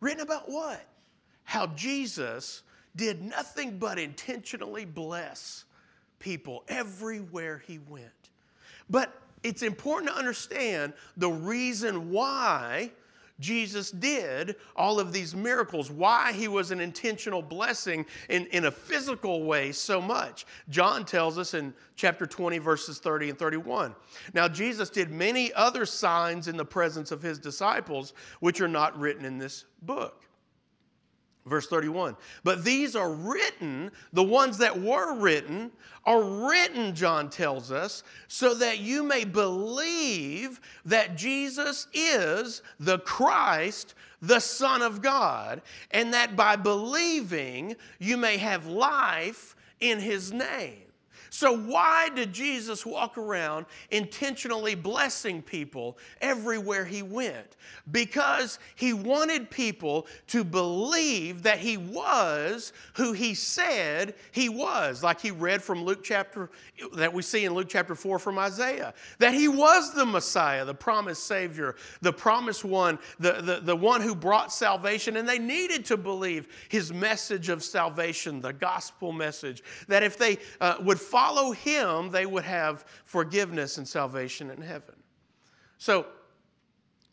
Written 0.00 0.20
about 0.20 0.48
what? 0.48 0.84
How 1.44 1.66
Jesus 1.68 2.62
did 2.96 3.22
nothing 3.22 3.78
but 3.78 3.98
intentionally 3.98 4.84
bless 4.84 5.64
people 6.18 6.64
everywhere 6.68 7.62
he 7.66 7.78
went. 7.78 8.30
But 8.88 9.12
it's 9.44 9.62
important 9.62 10.10
to 10.10 10.18
understand 10.18 10.94
the 11.16 11.30
reason 11.30 12.10
why 12.10 12.90
Jesus 13.40 13.90
did 13.90 14.56
all 14.76 15.00
of 15.00 15.12
these 15.12 15.34
miracles, 15.34 15.90
why 15.90 16.32
he 16.32 16.46
was 16.46 16.70
an 16.70 16.80
intentional 16.80 17.42
blessing 17.42 18.06
in, 18.28 18.46
in 18.46 18.66
a 18.66 18.70
physical 18.70 19.42
way 19.42 19.72
so 19.72 20.00
much. 20.00 20.46
John 20.70 21.04
tells 21.04 21.36
us 21.36 21.52
in 21.54 21.74
chapter 21.96 22.26
20, 22.26 22.58
verses 22.58 22.98
30 22.98 23.30
and 23.30 23.38
31. 23.38 23.94
Now, 24.34 24.46
Jesus 24.46 24.88
did 24.88 25.10
many 25.10 25.52
other 25.52 25.84
signs 25.84 26.46
in 26.46 26.56
the 26.56 26.64
presence 26.64 27.10
of 27.10 27.22
his 27.22 27.38
disciples, 27.38 28.12
which 28.38 28.60
are 28.60 28.68
not 28.68 28.98
written 28.98 29.24
in 29.24 29.36
this 29.36 29.64
book. 29.82 30.22
Verse 31.46 31.66
31. 31.66 32.16
But 32.42 32.64
these 32.64 32.96
are 32.96 33.12
written, 33.12 33.90
the 34.12 34.22
ones 34.22 34.56
that 34.58 34.80
were 34.80 35.14
written, 35.14 35.70
are 36.04 36.22
written, 36.22 36.94
John 36.94 37.28
tells 37.28 37.70
us, 37.70 38.02
so 38.28 38.54
that 38.54 38.78
you 38.78 39.02
may 39.02 39.24
believe 39.24 40.60
that 40.86 41.16
Jesus 41.16 41.86
is 41.92 42.62
the 42.80 42.98
Christ, 43.00 43.94
the 44.22 44.40
Son 44.40 44.80
of 44.80 45.02
God, 45.02 45.60
and 45.90 46.14
that 46.14 46.34
by 46.34 46.56
believing 46.56 47.76
you 47.98 48.16
may 48.16 48.38
have 48.38 48.66
life 48.66 49.54
in 49.80 49.98
his 49.98 50.32
name. 50.32 50.80
So, 51.34 51.58
why 51.58 52.10
did 52.14 52.32
Jesus 52.32 52.86
walk 52.86 53.18
around 53.18 53.66
intentionally 53.90 54.76
blessing 54.76 55.42
people 55.42 55.98
everywhere 56.20 56.84
he 56.84 57.02
went? 57.02 57.56
Because 57.90 58.60
he 58.76 58.92
wanted 58.92 59.50
people 59.50 60.06
to 60.28 60.44
believe 60.44 61.42
that 61.42 61.58
he 61.58 61.76
was 61.76 62.72
who 62.92 63.12
he 63.14 63.34
said 63.34 64.14
he 64.30 64.48
was, 64.48 65.02
like 65.02 65.20
he 65.20 65.32
read 65.32 65.60
from 65.60 65.82
Luke 65.82 66.04
chapter, 66.04 66.50
that 66.92 67.12
we 67.12 67.20
see 67.20 67.44
in 67.44 67.52
Luke 67.52 67.68
chapter 67.68 67.96
4 67.96 68.20
from 68.20 68.38
Isaiah, 68.38 68.94
that 69.18 69.34
he 69.34 69.48
was 69.48 69.92
the 69.92 70.06
Messiah, 70.06 70.64
the 70.64 70.72
promised 70.72 71.24
Savior, 71.24 71.74
the 72.00 72.12
promised 72.12 72.64
one, 72.64 72.96
the, 73.18 73.32
the, 73.42 73.58
the 73.60 73.74
one 73.74 74.00
who 74.00 74.14
brought 74.14 74.52
salvation, 74.52 75.16
and 75.16 75.28
they 75.28 75.40
needed 75.40 75.84
to 75.86 75.96
believe 75.96 76.46
his 76.68 76.92
message 76.92 77.48
of 77.48 77.64
salvation, 77.64 78.40
the 78.40 78.52
gospel 78.52 79.10
message, 79.10 79.64
that 79.88 80.04
if 80.04 80.16
they 80.16 80.38
uh, 80.60 80.76
would 80.80 81.00
follow 81.00 81.23
follow 81.24 81.52
him, 81.52 82.10
they 82.10 82.26
would 82.26 82.44
have 82.44 82.84
forgiveness 83.04 83.78
and 83.78 83.88
salvation 83.88 84.50
in 84.50 84.60
heaven. 84.60 84.94
So 85.78 86.06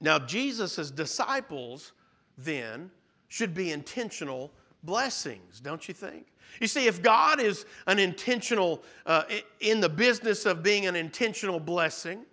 now 0.02 0.20
Jesus' 0.20 0.92
disciples 0.92 1.94
then 2.38 2.92
should 3.30 3.54
be 3.54 3.72
intentional 3.72 4.52
blessings, 4.84 5.62
don't 5.62 5.88
you 5.88 5.94
think? 5.94 6.28
You 6.60 6.68
see, 6.68 6.88
if 6.88 7.02
God 7.02 7.40
is 7.40 7.66
an 7.88 8.00
intentional, 8.00 8.84
uh, 9.06 9.24
in 9.62 9.80
the 9.80 9.88
business 9.88 10.46
of 10.46 10.62
being 10.62 10.88
an 10.88 10.98
intentional 10.98 11.60
blessing, 11.60 12.26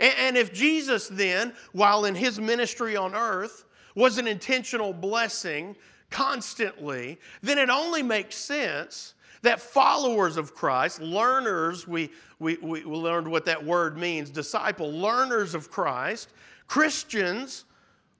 and, 0.00 0.14
and 0.18 0.36
if 0.36 0.52
Jesus 0.52 1.08
then, 1.08 1.54
while 1.72 2.04
in 2.04 2.14
his 2.14 2.38
ministry 2.38 2.94
on 2.94 3.14
earth, 3.14 3.64
was 3.94 4.18
an 4.18 4.26
intentional 4.26 4.92
blessing 4.92 5.76
constantly, 6.10 7.18
then 7.40 7.56
it 7.56 7.70
only 7.70 8.02
makes 8.02 8.36
sense 8.36 9.14
That 9.42 9.60
followers 9.60 10.36
of 10.36 10.54
Christ, 10.54 11.00
learners, 11.00 11.86
we, 11.86 12.10
we, 12.38 12.56
we 12.56 12.82
learned 12.84 13.28
what 13.28 13.44
that 13.46 13.64
word 13.64 13.98
means 13.98 14.30
disciple, 14.30 14.90
learners 14.90 15.54
of 15.54 15.70
Christ, 15.70 16.30
Christians 16.68 17.64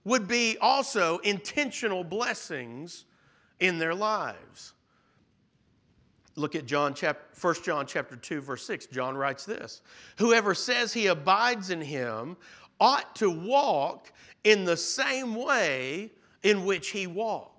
would 0.04 0.26
be 0.26 0.58
also 0.60 1.18
intentional 1.18 2.02
blessings 2.02 3.04
in 3.60 3.78
their 3.78 3.94
lives. 3.94 4.72
Look 6.34 6.54
at 6.54 6.66
John 6.66 6.94
chapter, 6.94 7.22
1 7.40 7.54
John 7.62 7.86
chapter 7.86 8.16
2 8.16 8.40
verse 8.40 8.66
6. 8.66 8.86
John 8.86 9.16
writes 9.16 9.44
this. 9.44 9.82
Whoever 10.16 10.54
says 10.54 10.92
he 10.92 11.06
abides 11.06 11.70
in 11.70 11.80
him 11.80 12.36
ought 12.80 13.14
to 13.16 13.30
walk 13.30 14.12
in 14.44 14.64
the 14.64 14.76
same 14.76 15.34
way 15.34 16.10
in 16.42 16.64
which 16.64 16.88
he 16.88 17.06
walked. 17.06 17.51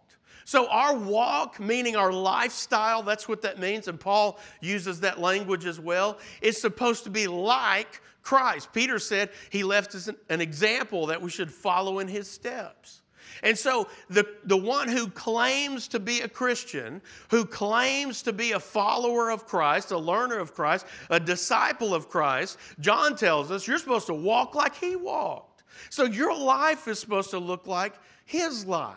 So 0.46 0.68
our 0.70 0.96
walk, 0.96 1.60
meaning 1.60 1.96
our 1.96 2.12
lifestyle, 2.12 3.04
that's 3.04 3.28
what 3.28 3.42
that 3.44 3.60
means 3.60 3.88
and 3.88 4.00
Paul 4.00 4.40
uses 4.62 5.00
that 5.02 5.20
language 5.20 5.66
as 5.66 5.80
well, 5.80 6.20
is 6.42 6.60
supposed 6.60 7.04
to 7.06 7.10
be 7.10 7.28
like 7.28 8.02
Christ. 8.22 8.74
Peter 8.74 9.00
said 9.00 9.30
he 9.50 9.64
left 9.64 9.96
us 9.96 10.10
an 10.30 10.42
example 10.42 11.08
that 11.08 11.22
we 11.22 11.30
should 11.30 11.52
follow 11.52 12.00
in 12.00 12.08
his 12.08 12.30
steps. 12.30 13.02
And 13.42 13.58
so 13.58 13.88
the, 14.10 14.26
the 14.46 14.58
one 14.58 14.88
who 14.88 15.10
claims 15.10 15.88
to 15.90 16.00
be 16.00 16.22
a 16.22 16.28
Christian, 16.28 17.02
who 17.30 17.46
claims 17.46 18.22
to 18.24 18.34
be 18.34 18.52
a 18.54 18.60
follower 18.60 19.32
of 19.32 19.46
Christ, 19.46 19.92
a 19.92 19.98
learner 19.98 20.38
of 20.38 20.54
Christ, 20.54 20.86
a 21.10 21.20
disciple 21.20 21.94
of 21.94 22.10
Christ, 22.10 22.58
John 22.80 23.16
tells 23.16 23.52
us 23.52 23.68
you're 23.68 23.80
supposed 23.80 24.08
to 24.08 24.14
walk 24.14 24.56
like 24.56 24.76
he 24.76 24.96
walked. 24.96 25.64
So 25.90 26.06
your 26.06 26.38
life 26.38 26.88
is 26.88 27.00
supposed 27.00 27.32
to 27.32 27.40
look 27.40 27.68
like 27.68 27.96
his 28.26 28.66
life. 28.66 28.96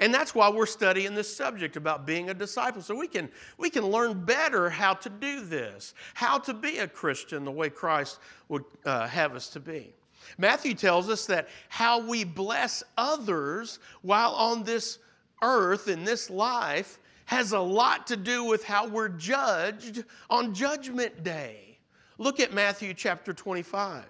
And 0.00 0.12
that's 0.12 0.34
why 0.34 0.48
we're 0.50 0.66
studying 0.66 1.14
this 1.14 1.34
subject 1.34 1.76
about 1.76 2.06
being 2.06 2.30
a 2.30 2.34
disciple. 2.34 2.82
So 2.82 2.94
we 2.94 3.08
can, 3.08 3.28
we 3.58 3.70
can 3.70 3.86
learn 3.86 4.24
better 4.24 4.68
how 4.68 4.94
to 4.94 5.08
do 5.08 5.40
this, 5.40 5.94
how 6.14 6.38
to 6.38 6.54
be 6.54 6.78
a 6.78 6.88
Christian 6.88 7.44
the 7.44 7.50
way 7.50 7.70
Christ 7.70 8.18
would 8.48 8.64
uh, 8.84 9.06
have 9.06 9.34
us 9.34 9.48
to 9.50 9.60
be. 9.60 9.92
Matthew 10.36 10.74
tells 10.74 11.08
us 11.08 11.26
that 11.26 11.48
how 11.68 12.00
we 12.00 12.24
bless 12.24 12.82
others 12.96 13.78
while 14.02 14.32
on 14.32 14.62
this 14.64 14.98
earth, 15.42 15.88
in 15.88 16.04
this 16.04 16.28
life, 16.28 16.98
has 17.26 17.52
a 17.52 17.60
lot 17.60 18.06
to 18.08 18.16
do 18.16 18.44
with 18.44 18.64
how 18.64 18.88
we're 18.88 19.08
judged 19.08 20.04
on 20.28 20.54
Judgment 20.54 21.22
Day. 21.22 21.78
Look 22.18 22.40
at 22.40 22.52
Matthew 22.52 22.94
chapter 22.94 23.32
25 23.32 24.04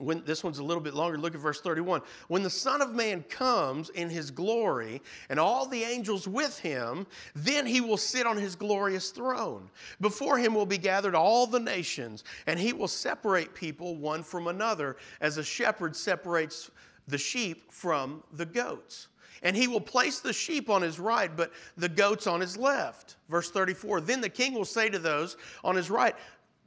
when 0.00 0.22
this 0.24 0.42
one's 0.42 0.58
a 0.58 0.64
little 0.64 0.82
bit 0.82 0.94
longer. 0.94 1.18
Look 1.18 1.34
at 1.34 1.40
verse 1.40 1.60
31 1.60 2.02
when 2.28 2.42
the 2.42 2.50
son 2.50 2.82
of 2.82 2.94
man 2.94 3.22
comes 3.24 3.90
in 3.90 4.08
his 4.08 4.30
glory 4.30 5.02
and 5.28 5.38
all 5.38 5.66
the 5.66 5.82
angels 5.82 6.26
with 6.26 6.58
him 6.58 7.06
then 7.34 7.66
he 7.66 7.80
will 7.80 7.96
sit 7.96 8.26
on 8.26 8.36
his 8.36 8.56
glorious 8.56 9.10
throne. 9.10 9.70
Before 10.00 10.38
him 10.38 10.54
will 10.54 10.66
be 10.66 10.78
gathered 10.78 11.14
all 11.14 11.46
the 11.46 11.60
nations 11.60 12.24
and 12.46 12.58
he 12.58 12.72
will 12.72 12.88
separate 12.88 13.54
people 13.54 13.96
one 13.96 14.22
from 14.22 14.46
another 14.46 14.96
as 15.20 15.38
a 15.38 15.44
shepherd 15.44 15.94
separates 15.94 16.70
the 17.06 17.18
sheep 17.18 17.70
from 17.72 18.22
the 18.32 18.46
goats. 18.46 19.08
And 19.42 19.56
he 19.56 19.68
will 19.68 19.80
place 19.80 20.20
the 20.20 20.32
sheep 20.32 20.68
on 20.68 20.82
his 20.82 20.98
right, 20.98 21.34
but 21.34 21.52
the 21.76 21.88
goats 21.88 22.26
on 22.26 22.40
his 22.40 22.56
left. 22.58 23.16
Verse 23.28 23.50
34 23.50 24.02
Then 24.02 24.20
the 24.20 24.28
king 24.28 24.52
will 24.52 24.64
say 24.64 24.90
to 24.90 24.98
those 24.98 25.36
on 25.64 25.76
his 25.76 25.90
right, 25.90 26.14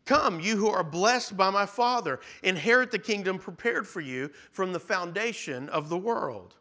Come, 0.06 0.40
you 0.40 0.58
who 0.58 0.70
are 0.70 0.84
blessed 0.84 1.38
by 1.38 1.50
my 1.50 1.66
Father, 1.66 2.20
inherit 2.44 2.92
the 2.92 3.00
kingdom 3.00 3.40
prepared 3.40 3.88
for 3.88 4.02
you 4.02 4.30
from 4.52 4.74
the 4.74 4.80
foundation 4.80 5.70
of 5.70 5.90
the 5.90 5.98
world. 5.98 6.56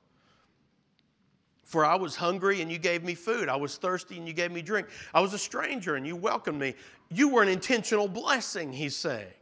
For 1.65 1.85
I 1.85 1.95
was 1.97 2.15
hungry 2.15 2.61
and 2.61 2.71
you 2.71 2.79
gave 2.79 3.03
me 3.03 3.15
food. 3.15 3.49
I 3.49 3.57
was 3.57 3.77
thirsty 3.77 4.19
and 4.19 4.29
you 4.29 4.35
gave 4.35 4.53
me 4.53 4.63
drink. 4.63 4.89
I 5.15 5.21
was 5.21 5.33
a 5.33 5.39
stranger 5.39 5.97
and 5.97 6.07
you 6.07 6.15
welcomed 6.15 6.61
me. 6.61 6.75
You 7.09 7.31
were 7.31 7.43
an 7.43 7.49
intentional 7.49 8.07
blessing, 8.07 8.73
he's 8.73 8.95
saying. 8.95 9.33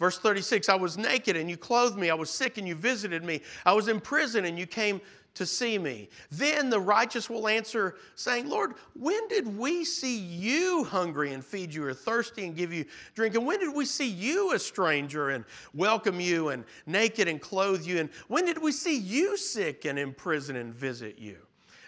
Verse 0.00 0.18
36 0.18 0.68
I 0.68 0.74
was 0.74 0.98
naked 0.98 1.36
and 1.36 1.48
you 1.48 1.56
clothed 1.56 1.96
me. 1.96 2.10
I 2.10 2.14
was 2.14 2.30
sick 2.30 2.58
and 2.58 2.66
you 2.66 2.74
visited 2.74 3.22
me. 3.22 3.42
I 3.64 3.72
was 3.72 3.88
in 3.88 4.00
prison 4.00 4.44
and 4.44 4.58
you 4.58 4.66
came 4.66 5.00
to 5.34 5.46
see 5.46 5.78
me. 5.78 6.08
Then 6.30 6.70
the 6.70 6.80
righteous 6.80 7.30
will 7.30 7.48
answer, 7.48 7.96
saying, 8.14 8.48
Lord, 8.48 8.74
when 8.94 9.28
did 9.28 9.56
we 9.56 9.84
see 9.84 10.18
you 10.18 10.84
hungry 10.84 11.32
and 11.32 11.44
feed 11.44 11.72
you, 11.72 11.84
or 11.84 11.94
thirsty 11.94 12.46
and 12.46 12.56
give 12.56 12.72
you 12.72 12.84
drink? 13.14 13.34
And 13.34 13.46
when 13.46 13.60
did 13.60 13.74
we 13.74 13.84
see 13.84 14.08
you 14.08 14.52
a 14.54 14.58
stranger 14.58 15.30
and 15.30 15.44
welcome 15.74 16.20
you, 16.20 16.48
and 16.48 16.64
naked 16.86 17.28
and 17.28 17.40
clothe 17.40 17.84
you? 17.84 17.98
And 17.98 18.10
when 18.28 18.44
did 18.44 18.58
we 18.58 18.72
see 18.72 18.98
you 18.98 19.36
sick 19.36 19.84
and 19.84 19.98
in 19.98 20.12
prison 20.12 20.56
and 20.56 20.74
visit 20.74 21.18
you? 21.18 21.36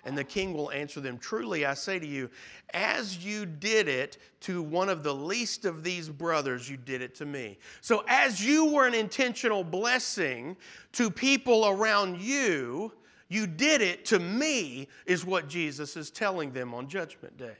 And 0.04 0.18
the 0.18 0.24
king 0.24 0.52
will 0.52 0.72
answer 0.72 1.00
them, 1.00 1.16
Truly 1.18 1.64
I 1.64 1.74
say 1.74 1.98
to 1.98 2.06
you, 2.06 2.28
as 2.74 3.24
you 3.24 3.46
did 3.46 3.86
it 3.86 4.18
to 4.40 4.62
one 4.62 4.88
of 4.88 5.02
the 5.04 5.14
least 5.14 5.64
of 5.64 5.84
these 5.84 6.08
brothers, 6.08 6.68
you 6.68 6.76
did 6.76 7.02
it 7.02 7.14
to 7.16 7.26
me. 7.26 7.58
So 7.82 8.02
as 8.08 8.44
you 8.44 8.72
were 8.72 8.86
an 8.86 8.94
intentional 8.94 9.62
blessing 9.62 10.56
to 10.92 11.08
people 11.08 11.68
around 11.68 12.20
you, 12.20 12.92
you 13.32 13.46
did 13.46 13.80
it 13.80 14.04
to 14.06 14.18
me, 14.18 14.88
is 15.06 15.24
what 15.24 15.48
Jesus 15.48 15.96
is 15.96 16.10
telling 16.10 16.52
them 16.52 16.74
on 16.74 16.88
Judgment 16.88 17.36
Day. 17.36 17.56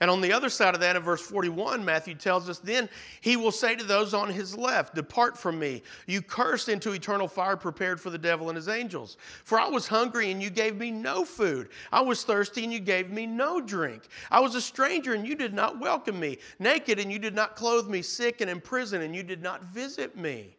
And 0.00 0.10
on 0.10 0.20
the 0.20 0.32
other 0.32 0.48
side 0.48 0.74
of 0.74 0.80
that, 0.80 0.96
in 0.96 1.02
verse 1.02 1.20
41, 1.20 1.84
Matthew 1.84 2.14
tells 2.14 2.48
us, 2.48 2.58
Then 2.58 2.88
he 3.20 3.36
will 3.36 3.50
say 3.50 3.74
to 3.74 3.84
those 3.84 4.14
on 4.14 4.28
his 4.28 4.56
left, 4.56 4.94
Depart 4.94 5.36
from 5.36 5.58
me, 5.58 5.82
you 6.06 6.22
cursed 6.22 6.68
into 6.68 6.92
eternal 6.92 7.26
fire 7.26 7.56
prepared 7.56 8.00
for 8.00 8.10
the 8.10 8.18
devil 8.18 8.48
and 8.48 8.56
his 8.56 8.68
angels. 8.68 9.16
For 9.44 9.58
I 9.58 9.68
was 9.68 9.88
hungry, 9.88 10.30
and 10.30 10.42
you 10.42 10.50
gave 10.50 10.76
me 10.76 10.90
no 10.90 11.24
food. 11.24 11.70
I 11.90 12.00
was 12.00 12.22
thirsty, 12.22 12.64
and 12.64 12.72
you 12.72 12.80
gave 12.80 13.10
me 13.10 13.26
no 13.26 13.60
drink. 13.60 14.04
I 14.30 14.40
was 14.40 14.54
a 14.54 14.60
stranger, 14.60 15.14
and 15.14 15.26
you 15.26 15.34
did 15.34 15.54
not 15.54 15.80
welcome 15.80 16.18
me. 16.20 16.38
Naked, 16.58 16.98
and 16.98 17.10
you 17.10 17.18
did 17.18 17.34
not 17.34 17.56
clothe 17.56 17.88
me. 17.88 18.02
Sick 18.02 18.40
and 18.40 18.50
in 18.50 18.60
prison, 18.60 19.02
and 19.02 19.14
you 19.14 19.22
did 19.22 19.42
not 19.42 19.64
visit 19.64 20.16
me. 20.16 20.54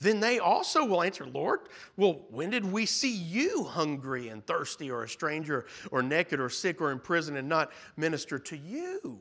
Then 0.00 0.20
they 0.20 0.38
also 0.38 0.84
will 0.84 1.02
answer, 1.02 1.26
Lord, 1.26 1.60
well, 1.96 2.20
when 2.30 2.50
did 2.50 2.64
we 2.64 2.86
see 2.86 3.12
you 3.12 3.64
hungry 3.64 4.28
and 4.28 4.46
thirsty, 4.46 4.90
or 4.90 5.02
a 5.02 5.08
stranger, 5.08 5.66
or 5.90 6.02
naked, 6.02 6.38
or 6.38 6.48
sick, 6.48 6.80
or 6.80 6.92
in 6.92 7.00
prison, 7.00 7.36
and 7.36 7.48
not 7.48 7.72
minister 7.96 8.38
to 8.38 8.56
you? 8.56 9.18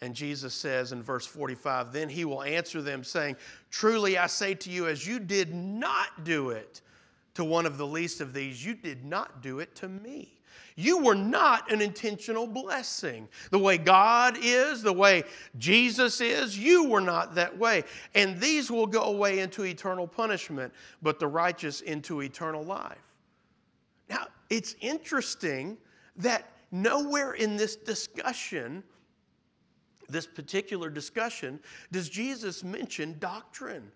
And 0.00 0.14
Jesus 0.14 0.54
says 0.54 0.92
in 0.92 1.02
verse 1.02 1.26
45, 1.26 1.92
Then 1.92 2.08
he 2.08 2.24
will 2.24 2.42
answer 2.42 2.82
them, 2.82 3.04
saying, 3.04 3.36
Truly 3.70 4.18
I 4.18 4.26
say 4.26 4.54
to 4.54 4.70
you, 4.70 4.86
as 4.86 5.06
you 5.06 5.20
did 5.20 5.54
not 5.54 6.24
do 6.24 6.50
it 6.50 6.82
to 7.34 7.44
one 7.44 7.66
of 7.66 7.78
the 7.78 7.86
least 7.86 8.20
of 8.20 8.32
these, 8.32 8.64
you 8.64 8.74
did 8.74 9.04
not 9.04 9.42
do 9.42 9.60
it 9.60 9.74
to 9.76 9.88
me. 9.88 10.37
You 10.80 10.98
were 10.98 11.16
not 11.16 11.72
an 11.72 11.80
intentional 11.80 12.46
blessing. 12.46 13.26
The 13.50 13.58
way 13.58 13.78
God 13.78 14.38
is, 14.40 14.80
the 14.80 14.92
way 14.92 15.24
Jesus 15.58 16.20
is, 16.20 16.56
you 16.56 16.88
were 16.88 17.00
not 17.00 17.34
that 17.34 17.58
way. 17.58 17.82
And 18.14 18.40
these 18.40 18.70
will 18.70 18.86
go 18.86 19.02
away 19.02 19.40
into 19.40 19.64
eternal 19.64 20.06
punishment, 20.06 20.72
but 21.02 21.18
the 21.18 21.26
righteous 21.26 21.80
into 21.80 22.22
eternal 22.22 22.62
life. 22.62 22.96
Now, 24.08 24.28
it's 24.50 24.76
interesting 24.80 25.78
that 26.14 26.48
nowhere 26.70 27.32
in 27.32 27.56
this 27.56 27.74
discussion, 27.74 28.84
this 30.08 30.28
particular 30.28 30.90
discussion, 30.90 31.58
does 31.90 32.08
Jesus 32.08 32.62
mention 32.62 33.16
doctrine. 33.18 33.90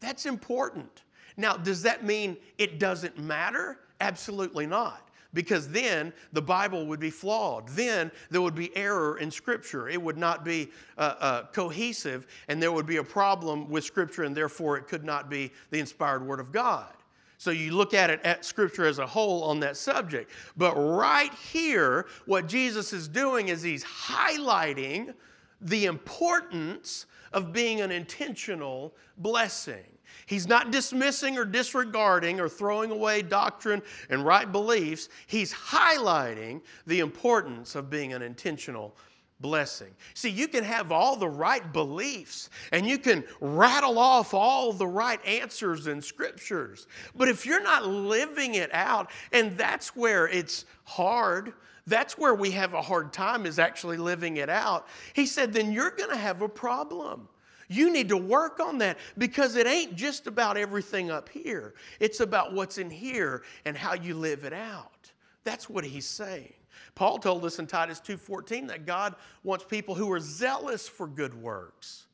That's 0.00 0.26
important. 0.26 1.04
Now, 1.38 1.56
does 1.56 1.80
that 1.84 2.04
mean 2.04 2.36
it 2.58 2.78
doesn't 2.78 3.18
matter? 3.18 3.78
Absolutely 4.02 4.66
not 4.66 5.03
because 5.34 5.68
then 5.68 6.12
the 6.32 6.40
Bible 6.40 6.86
would 6.86 7.00
be 7.00 7.10
flawed. 7.10 7.68
Then 7.68 8.10
there 8.30 8.40
would 8.40 8.54
be 8.54 8.74
error 8.76 9.18
in 9.18 9.30
Scripture. 9.30 9.88
It 9.88 10.00
would 10.00 10.16
not 10.16 10.44
be 10.44 10.70
uh, 10.96 11.14
uh, 11.18 11.42
cohesive, 11.52 12.26
and 12.48 12.62
there 12.62 12.72
would 12.72 12.86
be 12.86 12.96
a 12.96 13.04
problem 13.04 13.68
with 13.68 13.84
Scripture, 13.84 14.22
and 14.22 14.34
therefore 14.34 14.78
it 14.78 14.86
could 14.88 15.04
not 15.04 15.28
be 15.28 15.52
the 15.70 15.80
inspired 15.80 16.26
Word 16.26 16.40
of 16.40 16.52
God. 16.52 16.92
So 17.36 17.50
you 17.50 17.72
look 17.72 17.92
at 17.92 18.08
it 18.08 18.20
at 18.24 18.44
Scripture 18.44 18.86
as 18.86 18.98
a 18.98 19.06
whole 19.06 19.42
on 19.42 19.60
that 19.60 19.76
subject. 19.76 20.30
But 20.56 20.74
right 20.76 21.34
here, 21.34 22.06
what 22.26 22.46
Jesus 22.46 22.92
is 22.92 23.08
doing 23.08 23.48
is 23.48 23.60
he's 23.60 23.84
highlighting 23.84 25.12
the 25.60 25.86
importance 25.86 27.06
of 27.32 27.52
being 27.52 27.80
an 27.80 27.90
intentional 27.90 28.94
blessing. 29.18 29.84
He's 30.26 30.48
not 30.48 30.70
dismissing 30.70 31.36
or 31.38 31.44
disregarding 31.44 32.40
or 32.40 32.48
throwing 32.48 32.90
away 32.90 33.22
doctrine 33.22 33.82
and 34.10 34.24
right 34.24 34.50
beliefs. 34.50 35.08
He's 35.26 35.52
highlighting 35.52 36.60
the 36.86 37.00
importance 37.00 37.74
of 37.74 37.90
being 37.90 38.12
an 38.12 38.22
intentional 38.22 38.96
blessing. 39.40 39.90
See, 40.14 40.30
you 40.30 40.48
can 40.48 40.64
have 40.64 40.92
all 40.92 41.16
the 41.16 41.28
right 41.28 41.72
beliefs 41.72 42.50
and 42.72 42.86
you 42.86 42.98
can 42.98 43.24
rattle 43.40 43.98
off 43.98 44.32
all 44.32 44.72
the 44.72 44.86
right 44.86 45.24
answers 45.26 45.86
in 45.86 46.00
scriptures. 46.00 46.86
But 47.14 47.28
if 47.28 47.44
you're 47.44 47.62
not 47.62 47.86
living 47.86 48.54
it 48.54 48.72
out, 48.72 49.10
and 49.32 49.56
that's 49.58 49.94
where 49.94 50.28
it's 50.28 50.64
hard, 50.84 51.52
that's 51.86 52.16
where 52.16 52.34
we 52.34 52.50
have 52.52 52.72
a 52.72 52.80
hard 52.80 53.12
time 53.12 53.44
is 53.44 53.58
actually 53.58 53.98
living 53.98 54.38
it 54.38 54.48
out. 54.48 54.86
He 55.12 55.26
said, 55.26 55.52
then 55.52 55.72
you're 55.72 55.90
going 55.90 56.10
to 56.10 56.16
have 56.16 56.40
a 56.40 56.48
problem. 56.48 57.28
You 57.68 57.92
need 57.92 58.08
to 58.10 58.16
work 58.16 58.60
on 58.60 58.78
that 58.78 58.98
because 59.18 59.56
it 59.56 59.66
ain't 59.66 59.96
just 59.96 60.26
about 60.26 60.56
everything 60.56 61.10
up 61.10 61.28
here. 61.28 61.74
It's 62.00 62.20
about 62.20 62.52
what's 62.52 62.78
in 62.78 62.90
here 62.90 63.42
and 63.64 63.76
how 63.76 63.94
you 63.94 64.14
live 64.14 64.44
it 64.44 64.52
out. 64.52 65.10
That's 65.44 65.68
what 65.68 65.84
he's 65.84 66.06
saying. 66.06 66.54
Paul 66.94 67.18
told 67.18 67.44
us 67.44 67.58
in 67.58 67.66
Titus 67.66 68.00
2:14 68.00 68.68
that 68.68 68.86
God 68.86 69.14
wants 69.42 69.64
people 69.64 69.94
who 69.94 70.10
are 70.12 70.20
zealous 70.20 70.88
for 70.88 71.06
good 71.06 71.34
works. 71.34 72.06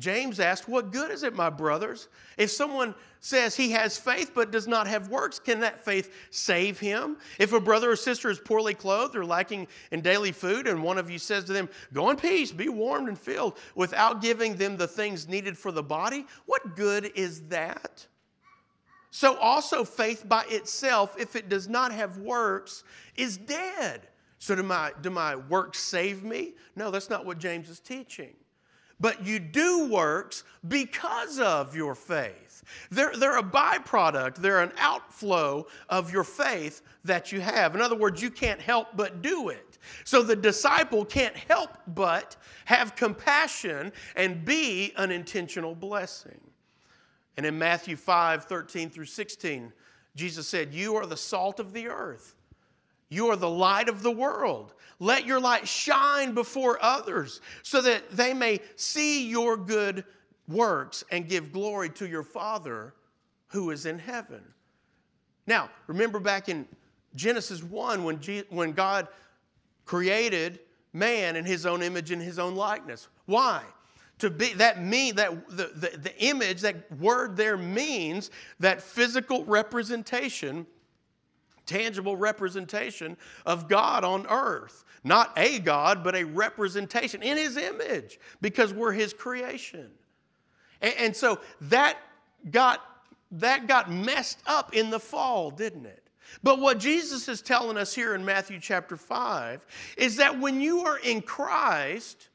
James 0.00 0.40
asked, 0.40 0.68
What 0.68 0.90
good 0.90 1.10
is 1.10 1.22
it, 1.22 1.34
my 1.34 1.50
brothers? 1.50 2.08
If 2.38 2.50
someone 2.50 2.94
says 3.20 3.54
he 3.54 3.70
has 3.72 3.98
faith 3.98 4.32
but 4.34 4.50
does 4.50 4.66
not 4.66 4.86
have 4.86 5.08
works, 5.08 5.38
can 5.38 5.60
that 5.60 5.84
faith 5.84 6.12
save 6.30 6.80
him? 6.80 7.18
If 7.38 7.52
a 7.52 7.60
brother 7.60 7.90
or 7.90 7.96
sister 7.96 8.30
is 8.30 8.40
poorly 8.40 8.72
clothed 8.72 9.14
or 9.14 9.26
lacking 9.26 9.68
in 9.92 10.00
daily 10.00 10.32
food, 10.32 10.66
and 10.66 10.82
one 10.82 10.96
of 10.96 11.10
you 11.10 11.18
says 11.18 11.44
to 11.44 11.52
them, 11.52 11.68
Go 11.92 12.08
in 12.10 12.16
peace, 12.16 12.50
be 12.50 12.70
warmed 12.70 13.08
and 13.08 13.18
filled, 13.18 13.58
without 13.74 14.22
giving 14.22 14.56
them 14.56 14.76
the 14.76 14.88
things 14.88 15.28
needed 15.28 15.56
for 15.56 15.70
the 15.70 15.82
body, 15.82 16.26
what 16.46 16.74
good 16.74 17.12
is 17.14 17.42
that? 17.48 18.06
So 19.10 19.36
also 19.36 19.84
faith 19.84 20.26
by 20.26 20.44
itself, 20.48 21.14
if 21.18 21.36
it 21.36 21.48
does 21.48 21.68
not 21.68 21.92
have 21.92 22.16
works, 22.18 22.84
is 23.16 23.36
dead. 23.36 24.08
So 24.38 24.54
do 24.54 24.62
my, 24.62 24.92
do 25.02 25.10
my 25.10 25.36
works 25.36 25.78
save 25.78 26.24
me? 26.24 26.54
No, 26.74 26.90
that's 26.90 27.10
not 27.10 27.26
what 27.26 27.38
James 27.38 27.68
is 27.68 27.80
teaching 27.80 28.34
but 29.00 29.24
you 29.26 29.38
do 29.38 29.88
works 29.88 30.44
because 30.68 31.38
of 31.38 31.74
your 31.74 31.94
faith. 31.94 32.62
They're, 32.90 33.16
they're 33.16 33.38
a 33.38 33.42
byproduct, 33.42 34.36
they're 34.36 34.62
an 34.62 34.72
outflow 34.78 35.66
of 35.88 36.12
your 36.12 36.24
faith 36.24 36.82
that 37.04 37.32
you 37.32 37.40
have. 37.40 37.74
In 37.74 37.80
other 37.80 37.96
words, 37.96 38.22
you 38.22 38.30
can't 38.30 38.60
help 38.60 38.88
but 38.94 39.22
do 39.22 39.48
it. 39.48 39.78
So 40.04 40.22
the 40.22 40.36
disciple 40.36 41.04
can't 41.04 41.36
help 41.36 41.76
but 41.88 42.36
have 42.66 42.94
compassion 42.94 43.92
and 44.16 44.44
be 44.44 44.92
an 44.96 45.10
intentional 45.10 45.74
blessing. 45.74 46.40
And 47.36 47.46
in 47.46 47.58
Matthew 47.58 47.96
5 47.96 48.44
13 48.44 48.90
through 48.90 49.06
16, 49.06 49.72
Jesus 50.14 50.46
said, 50.46 50.74
You 50.74 50.96
are 50.96 51.06
the 51.06 51.16
salt 51.16 51.58
of 51.58 51.72
the 51.72 51.88
earth. 51.88 52.34
You 53.08 53.28
are 53.28 53.36
the 53.36 53.50
light 53.50 53.88
of 53.88 54.02
the 54.02 54.10
world. 54.10 54.74
Let 55.00 55.24
your 55.24 55.40
light 55.40 55.66
shine 55.66 56.34
before 56.34 56.78
others 56.80 57.40
so 57.62 57.80
that 57.80 58.10
they 58.10 58.34
may 58.34 58.60
see 58.76 59.26
your 59.26 59.56
good 59.56 60.04
works 60.46 61.02
and 61.10 61.26
give 61.26 61.52
glory 61.52 61.88
to 61.90 62.06
your 62.06 62.22
Father 62.22 62.94
who 63.48 63.70
is 63.70 63.86
in 63.86 63.98
heaven. 63.98 64.42
Now, 65.46 65.70
remember 65.86 66.20
back 66.20 66.48
in 66.50 66.68
Genesis 67.16 67.62
1 67.62 68.04
when, 68.04 68.20
G- 68.20 68.44
when 68.50 68.72
God 68.72 69.08
created 69.86 70.60
man 70.92 71.34
in 71.34 71.46
his 71.46 71.64
own 71.66 71.82
image 71.82 72.10
and 72.10 72.20
his 72.20 72.38
own 72.38 72.54
likeness. 72.54 73.08
Why? 73.24 73.62
To 74.18 74.28
be 74.28 74.52
that 74.54 74.82
mean 74.82 75.16
that 75.16 75.48
the, 75.48 75.70
the, 75.74 75.96
the 75.96 76.22
image, 76.22 76.60
that 76.60 76.92
word 76.98 77.36
there 77.38 77.56
means 77.56 78.30
that 78.58 78.82
physical 78.82 79.44
representation 79.46 80.66
tangible 81.70 82.16
representation 82.16 83.16
of 83.46 83.68
God 83.68 84.04
on 84.04 84.26
earth. 84.28 84.84
Not 85.04 85.32
a 85.36 85.60
God, 85.60 86.02
but 86.02 86.16
a 86.16 86.24
representation 86.24 87.22
in 87.22 87.36
His 87.36 87.56
image 87.56 88.18
because 88.40 88.74
we're 88.74 88.92
His 88.92 89.14
creation. 89.14 89.90
And, 90.82 90.94
and 90.98 91.16
so 91.16 91.40
that 91.62 91.96
got, 92.50 92.84
that 93.32 93.68
got 93.68 93.90
messed 93.90 94.40
up 94.46 94.74
in 94.74 94.90
the 94.90 94.98
fall, 95.00 95.50
didn't 95.50 95.86
it? 95.86 96.02
But 96.42 96.58
what 96.58 96.78
Jesus 96.78 97.28
is 97.28 97.40
telling 97.40 97.76
us 97.76 97.94
here 97.94 98.14
in 98.14 98.24
Matthew 98.24 98.58
chapter 98.60 98.96
5 98.96 99.64
is 99.96 100.16
that 100.16 100.38
when 100.38 100.60
you 100.60 100.80
are 100.80 100.98
in 100.98 101.22
Christ, 101.22 102.28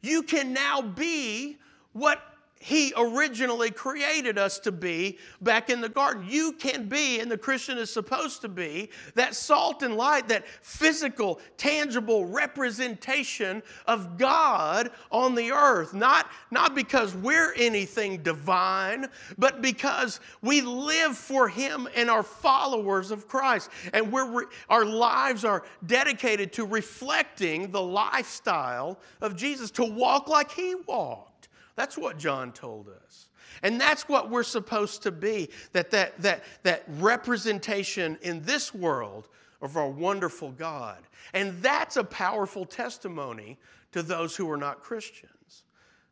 you 0.00 0.22
can 0.22 0.52
now 0.52 0.80
be 0.80 1.58
what 1.92 2.20
he 2.58 2.92
originally 2.96 3.70
created 3.70 4.38
us 4.38 4.58
to 4.60 4.72
be 4.72 5.18
back 5.42 5.68
in 5.68 5.80
the 5.80 5.88
garden. 5.88 6.26
You 6.26 6.52
can 6.52 6.88
be, 6.88 7.20
and 7.20 7.30
the 7.30 7.36
Christian 7.36 7.76
is 7.76 7.90
supposed 7.90 8.40
to 8.40 8.48
be, 8.48 8.90
that 9.14 9.34
salt 9.34 9.82
and 9.82 9.96
light, 9.96 10.26
that 10.28 10.46
physical, 10.62 11.38
tangible 11.58 12.24
representation 12.24 13.62
of 13.86 14.16
God 14.16 14.90
on 15.10 15.34
the 15.34 15.52
earth. 15.52 15.92
Not, 15.92 16.30
not 16.50 16.74
because 16.74 17.14
we're 17.14 17.52
anything 17.54 18.22
divine, 18.22 19.06
but 19.36 19.60
because 19.60 20.20
we 20.40 20.62
live 20.62 21.16
for 21.16 21.48
Him 21.48 21.86
and 21.94 22.08
are 22.08 22.22
followers 22.22 23.10
of 23.10 23.28
Christ. 23.28 23.70
And 23.92 24.10
we're, 24.10 24.46
our 24.70 24.86
lives 24.86 25.44
are 25.44 25.62
dedicated 25.86 26.54
to 26.54 26.64
reflecting 26.64 27.70
the 27.70 27.82
lifestyle 27.82 28.98
of 29.20 29.36
Jesus, 29.36 29.70
to 29.72 29.84
walk 29.84 30.28
like 30.28 30.50
He 30.50 30.74
walked. 30.86 31.35
That's 31.76 31.96
what 31.96 32.18
John 32.18 32.52
told 32.52 32.88
us. 32.88 33.28
And 33.62 33.80
that's 33.80 34.08
what 34.08 34.30
we're 34.30 34.42
supposed 34.42 35.02
to 35.04 35.12
be 35.12 35.50
that, 35.72 35.90
that, 35.90 36.20
that, 36.22 36.44
that 36.62 36.84
representation 36.98 38.18
in 38.22 38.42
this 38.42 38.74
world 38.74 39.28
of 39.62 39.76
our 39.76 39.88
wonderful 39.88 40.50
God. 40.52 40.98
And 41.32 41.60
that's 41.62 41.96
a 41.96 42.04
powerful 42.04 42.64
testimony 42.64 43.58
to 43.92 44.02
those 44.02 44.36
who 44.36 44.50
are 44.50 44.56
not 44.56 44.82
Christians. 44.82 45.64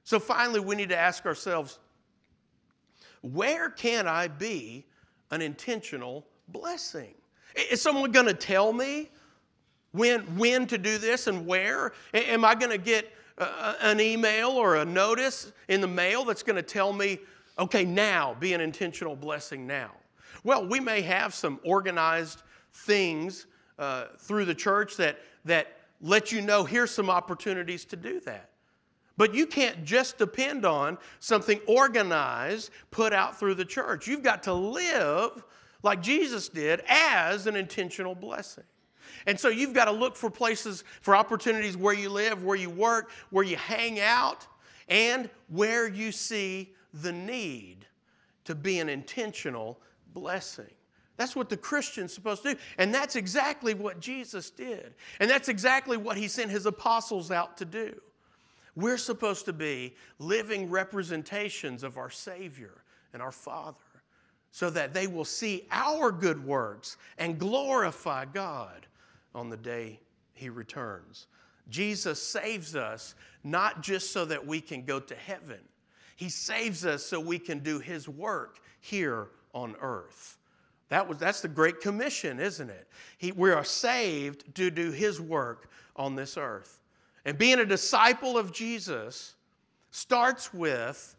So 0.04 0.18
finally, 0.18 0.60
we 0.60 0.76
need 0.76 0.90
to 0.90 0.96
ask 0.96 1.26
ourselves 1.26 1.78
where 3.22 3.70
can 3.70 4.06
I 4.06 4.28
be 4.28 4.84
an 5.30 5.40
intentional 5.40 6.26
blessing? 6.48 7.14
Is 7.70 7.80
someone 7.80 8.12
going 8.12 8.26
to 8.26 8.34
tell 8.34 8.72
me 8.72 9.10
when, 9.92 10.20
when 10.36 10.66
to 10.66 10.76
do 10.76 10.98
this 10.98 11.26
and 11.26 11.46
where? 11.46 11.92
Am 12.12 12.44
I 12.44 12.54
going 12.54 12.72
to 12.72 12.78
get 12.78 13.10
an 13.38 14.00
email 14.00 14.50
or 14.50 14.76
a 14.76 14.84
notice 14.84 15.52
in 15.68 15.80
the 15.80 15.88
mail 15.88 16.24
that's 16.24 16.42
going 16.42 16.56
to 16.56 16.62
tell 16.62 16.92
me, 16.92 17.18
okay, 17.58 17.84
now, 17.84 18.36
be 18.38 18.52
an 18.52 18.60
intentional 18.60 19.16
blessing 19.16 19.66
now. 19.66 19.90
Well, 20.44 20.66
we 20.66 20.80
may 20.80 21.00
have 21.02 21.34
some 21.34 21.58
organized 21.64 22.42
things 22.72 23.46
uh, 23.78 24.06
through 24.18 24.44
the 24.44 24.54
church 24.54 24.96
that, 24.96 25.18
that 25.44 25.78
let 26.00 26.32
you 26.32 26.40
know 26.40 26.64
here's 26.64 26.90
some 26.90 27.10
opportunities 27.10 27.84
to 27.86 27.96
do 27.96 28.20
that. 28.20 28.50
But 29.16 29.34
you 29.34 29.46
can't 29.46 29.84
just 29.84 30.18
depend 30.18 30.64
on 30.64 30.98
something 31.20 31.60
organized 31.66 32.70
put 32.90 33.12
out 33.12 33.38
through 33.38 33.54
the 33.54 33.64
church. 33.64 34.08
You've 34.08 34.24
got 34.24 34.42
to 34.44 34.52
live 34.52 35.44
like 35.82 36.02
Jesus 36.02 36.48
did 36.48 36.82
as 36.88 37.46
an 37.46 37.54
intentional 37.54 38.14
blessing. 38.14 38.64
And 39.26 39.38
so 39.38 39.48
you've 39.48 39.72
got 39.72 39.86
to 39.86 39.92
look 39.92 40.16
for 40.16 40.30
places, 40.30 40.84
for 41.00 41.16
opportunities 41.16 41.76
where 41.76 41.94
you 41.94 42.08
live, 42.10 42.44
where 42.44 42.56
you 42.56 42.70
work, 42.70 43.10
where 43.30 43.44
you 43.44 43.56
hang 43.56 44.00
out, 44.00 44.46
and 44.88 45.30
where 45.48 45.88
you 45.88 46.12
see 46.12 46.74
the 46.92 47.12
need 47.12 47.86
to 48.44 48.54
be 48.54 48.78
an 48.78 48.88
intentional 48.88 49.78
blessing. 50.12 50.70
That's 51.16 51.36
what 51.36 51.48
the 51.48 51.56
Christian's 51.56 52.12
supposed 52.12 52.42
to 52.42 52.54
do. 52.54 52.60
And 52.76 52.92
that's 52.92 53.16
exactly 53.16 53.72
what 53.74 54.00
Jesus 54.00 54.50
did. 54.50 54.94
And 55.20 55.30
that's 55.30 55.48
exactly 55.48 55.96
what 55.96 56.16
he 56.16 56.28
sent 56.28 56.50
his 56.50 56.66
apostles 56.66 57.30
out 57.30 57.56
to 57.58 57.64
do. 57.64 58.00
We're 58.76 58.98
supposed 58.98 59.44
to 59.44 59.52
be 59.52 59.94
living 60.18 60.68
representations 60.68 61.84
of 61.84 61.96
our 61.96 62.10
Savior 62.10 62.82
and 63.12 63.22
our 63.22 63.30
Father 63.30 63.78
so 64.50 64.70
that 64.70 64.92
they 64.92 65.06
will 65.06 65.24
see 65.24 65.66
our 65.70 66.10
good 66.10 66.44
works 66.44 66.96
and 67.18 67.38
glorify 67.38 68.24
God 68.24 68.86
on 69.34 69.50
the 69.50 69.56
day 69.56 70.00
he 70.32 70.48
returns. 70.48 71.26
Jesus 71.68 72.22
saves 72.22 72.76
us 72.76 73.14
not 73.42 73.82
just 73.82 74.12
so 74.12 74.24
that 74.24 74.46
we 74.46 74.60
can 74.60 74.84
go 74.84 75.00
to 75.00 75.14
heaven, 75.14 75.60
he 76.16 76.28
saves 76.28 76.84
us 76.84 77.04
so 77.04 77.18
we 77.18 77.38
can 77.38 77.58
do 77.58 77.78
his 77.78 78.08
work 78.08 78.60
here 78.80 79.28
on 79.52 79.74
earth. 79.80 80.38
That 80.90 81.08
was, 81.08 81.18
that's 81.18 81.40
the 81.40 81.48
Great 81.48 81.80
Commission, 81.80 82.38
isn't 82.38 82.70
it? 82.70 82.86
He, 83.18 83.32
we 83.32 83.50
are 83.50 83.64
saved 83.64 84.54
to 84.54 84.70
do 84.70 84.92
his 84.92 85.20
work 85.20 85.70
on 85.96 86.14
this 86.14 86.36
earth. 86.36 86.82
And 87.24 87.38
being 87.38 87.58
a 87.58 87.64
disciple 87.64 88.36
of 88.36 88.52
Jesus 88.52 89.34
starts 89.90 90.52
with 90.52 91.16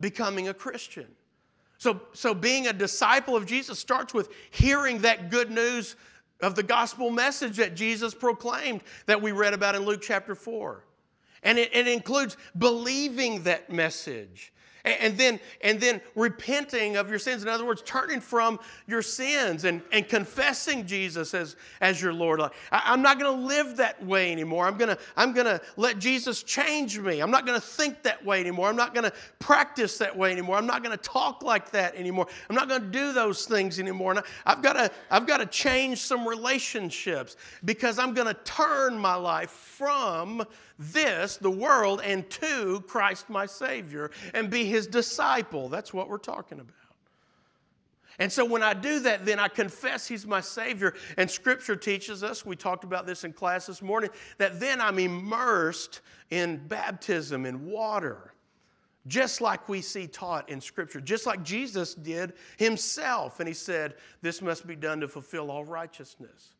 becoming 0.00 0.48
a 0.48 0.54
Christian. 0.54 1.06
So, 1.78 2.00
so 2.12 2.34
being 2.34 2.68
a 2.68 2.72
disciple 2.72 3.36
of 3.36 3.46
Jesus 3.46 3.78
starts 3.78 4.14
with 4.14 4.28
hearing 4.50 4.98
that 4.98 5.30
good 5.30 5.50
news 5.50 5.96
of 6.42 6.54
the 6.54 6.62
gospel 6.62 7.10
message 7.10 7.56
that 7.56 7.74
Jesus 7.74 8.14
proclaimed 8.14 8.82
that 9.06 9.20
we 9.20 9.32
read 9.32 9.54
about 9.54 9.74
in 9.74 9.84
Luke 9.84 10.00
chapter 10.02 10.34
4. 10.34 10.84
And 11.42 11.58
it, 11.58 11.74
it 11.74 11.88
includes 11.88 12.36
believing 12.56 13.44
that 13.44 13.72
message 13.72 14.52
and 14.84 15.18
then, 15.18 15.40
and 15.62 15.80
then 15.80 16.00
repenting 16.14 16.96
of 16.96 17.10
your 17.10 17.18
sins. 17.18 17.42
In 17.42 17.48
other 17.48 17.66
words, 17.66 17.82
turning 17.84 18.20
from 18.20 18.60
your 18.86 19.02
sins 19.02 19.64
and, 19.64 19.82
and 19.92 20.08
confessing 20.08 20.86
Jesus 20.86 21.34
as, 21.34 21.56
as 21.80 22.00
your 22.00 22.12
Lord. 22.12 22.40
I, 22.40 22.50
am 22.92 23.02
not 23.02 23.18
going 23.18 23.40
to 23.40 23.46
live 23.46 23.76
that 23.78 24.04
way 24.04 24.30
anymore. 24.30 24.66
I'm 24.66 24.78
going 24.78 24.96
to 24.96 24.98
I'm 25.16 25.34
to 25.34 25.60
let 25.76 25.98
Jesus 25.98 26.42
change 26.42 26.98
me. 26.98 27.20
I'm 27.20 27.30
not 27.30 27.46
going 27.46 27.60
to 27.60 27.66
think 27.66 28.02
that 28.02 28.24
way 28.24 28.40
anymore. 28.40 28.68
I'm 28.68 28.76
not 28.76 28.94
going 28.94 29.04
to 29.04 29.12
practice 29.38 29.98
that 29.98 30.16
way 30.16 30.32
anymore. 30.32 30.56
I'm 30.56 30.66
not 30.66 30.82
going 30.82 30.96
to 30.96 31.02
talk 31.02 31.42
like 31.42 31.70
that 31.72 31.94
anymore. 31.94 32.26
I'm 32.48 32.56
not 32.56 32.68
going 32.68 32.82
to 32.82 32.88
do 32.88 33.12
those 33.12 33.46
things 33.46 33.78
anymore. 33.78 34.12
And 34.12 34.22
I've 34.46 34.62
got 34.62 34.74
to, 34.74 34.90
I've 35.10 35.26
got 35.26 35.38
to 35.38 35.46
change 35.46 35.98
some 35.98 36.26
relationships 36.26 37.36
because 37.64 37.98
I'm 37.98 38.14
going 38.14 38.28
to 38.28 38.34
turn 38.44 38.98
my 38.98 39.14
life 39.14 39.50
from 39.50 40.44
this, 40.80 41.36
the 41.36 41.50
world, 41.50 42.00
and 42.02 42.28
to 42.30 42.82
Christ 42.88 43.28
my 43.28 43.44
Savior 43.46 44.10
and 44.32 44.48
be 44.48 44.64
his 44.64 44.86
disciple. 44.86 45.68
That's 45.68 45.92
what 45.92 46.08
we're 46.08 46.18
talking 46.18 46.58
about. 46.58 46.74
And 48.18 48.30
so 48.30 48.44
when 48.44 48.62
I 48.62 48.74
do 48.74 49.00
that, 49.00 49.24
then 49.24 49.38
I 49.38 49.48
confess 49.48 50.06
He's 50.06 50.26
my 50.26 50.42
Savior. 50.42 50.94
And 51.16 51.28
Scripture 51.28 51.74
teaches 51.74 52.22
us, 52.22 52.44
we 52.44 52.54
talked 52.54 52.84
about 52.84 53.06
this 53.06 53.24
in 53.24 53.32
class 53.32 53.66
this 53.66 53.80
morning, 53.80 54.10
that 54.36 54.60
then 54.60 54.78
I'm 54.80 54.98
immersed 54.98 56.02
in 56.28 56.58
baptism 56.68 57.46
in 57.46 57.64
water, 57.64 58.34
just 59.06 59.40
like 59.40 59.70
we 59.70 59.80
see 59.80 60.06
taught 60.06 60.50
in 60.50 60.60
Scripture, 60.60 61.00
just 61.00 61.24
like 61.24 61.42
Jesus 61.42 61.94
did 61.94 62.34
Himself. 62.58 63.40
And 63.40 63.48
He 63.48 63.54
said, 63.54 63.94
This 64.20 64.42
must 64.42 64.66
be 64.66 64.76
done 64.76 65.00
to 65.00 65.08
fulfill 65.08 65.50
all 65.50 65.64
righteousness. 65.64 66.50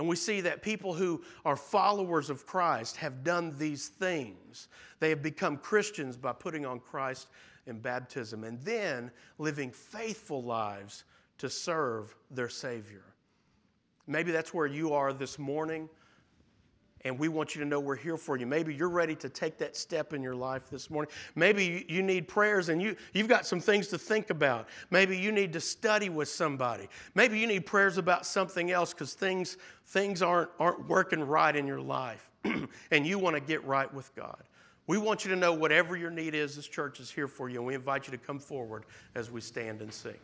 And 0.00 0.08
we 0.08 0.16
see 0.16 0.40
that 0.40 0.62
people 0.62 0.94
who 0.94 1.20
are 1.44 1.56
followers 1.56 2.30
of 2.30 2.46
Christ 2.46 2.96
have 2.96 3.22
done 3.22 3.54
these 3.58 3.88
things. 3.88 4.68
They 4.98 5.10
have 5.10 5.22
become 5.22 5.58
Christians 5.58 6.16
by 6.16 6.32
putting 6.32 6.64
on 6.64 6.80
Christ 6.80 7.28
in 7.66 7.80
baptism 7.80 8.44
and 8.44 8.58
then 8.62 9.10
living 9.36 9.70
faithful 9.70 10.42
lives 10.42 11.04
to 11.36 11.50
serve 11.50 12.16
their 12.30 12.48
Savior. 12.48 13.04
Maybe 14.06 14.32
that's 14.32 14.54
where 14.54 14.66
you 14.66 14.94
are 14.94 15.12
this 15.12 15.38
morning, 15.38 15.86
and 17.04 17.18
we 17.18 17.28
want 17.28 17.54
you 17.54 17.62
to 17.62 17.66
know 17.66 17.80
we're 17.80 17.96
here 17.96 18.16
for 18.16 18.36
you. 18.36 18.46
Maybe 18.46 18.74
you're 18.74 18.90
ready 18.90 19.14
to 19.16 19.28
take 19.28 19.58
that 19.58 19.76
step 19.76 20.12
in 20.12 20.22
your 20.22 20.34
life 20.34 20.68
this 20.70 20.90
morning. 20.90 21.10
Maybe 21.34 21.86
you 21.88 22.02
need 22.02 22.28
prayers 22.28 22.68
and 22.68 22.82
you, 22.82 22.96
you've 23.14 23.28
got 23.28 23.46
some 23.46 23.60
things 23.60 23.88
to 23.88 23.98
think 23.98 24.30
about. 24.30 24.68
Maybe 24.90 25.16
you 25.16 25.32
need 25.32 25.52
to 25.54 25.60
study 25.60 26.08
with 26.08 26.28
somebody. 26.28 26.88
Maybe 27.14 27.38
you 27.38 27.46
need 27.46 27.64
prayers 27.64 27.96
about 27.96 28.26
something 28.26 28.70
else 28.70 28.92
because 28.92 29.14
things, 29.14 29.56
things 29.86 30.22
aren't, 30.22 30.50
aren't 30.58 30.88
working 30.88 31.20
right 31.20 31.54
in 31.54 31.66
your 31.66 31.80
life, 31.80 32.30
and 32.90 33.06
you 33.06 33.18
want 33.18 33.36
to 33.36 33.40
get 33.40 33.64
right 33.64 33.92
with 33.92 34.14
God. 34.14 34.42
We 34.86 34.98
want 34.98 35.24
you 35.24 35.30
to 35.30 35.36
know 35.36 35.54
whatever 35.54 35.96
your 35.96 36.10
need 36.10 36.34
is, 36.34 36.56
this 36.56 36.66
church 36.66 36.98
is 36.98 37.10
here 37.10 37.28
for 37.28 37.48
you, 37.48 37.58
and 37.58 37.66
we 37.66 37.74
invite 37.74 38.08
you 38.08 38.10
to 38.10 38.18
come 38.18 38.40
forward 38.40 38.84
as 39.14 39.30
we 39.30 39.40
stand 39.40 39.82
and 39.82 39.92
sing. 39.92 40.16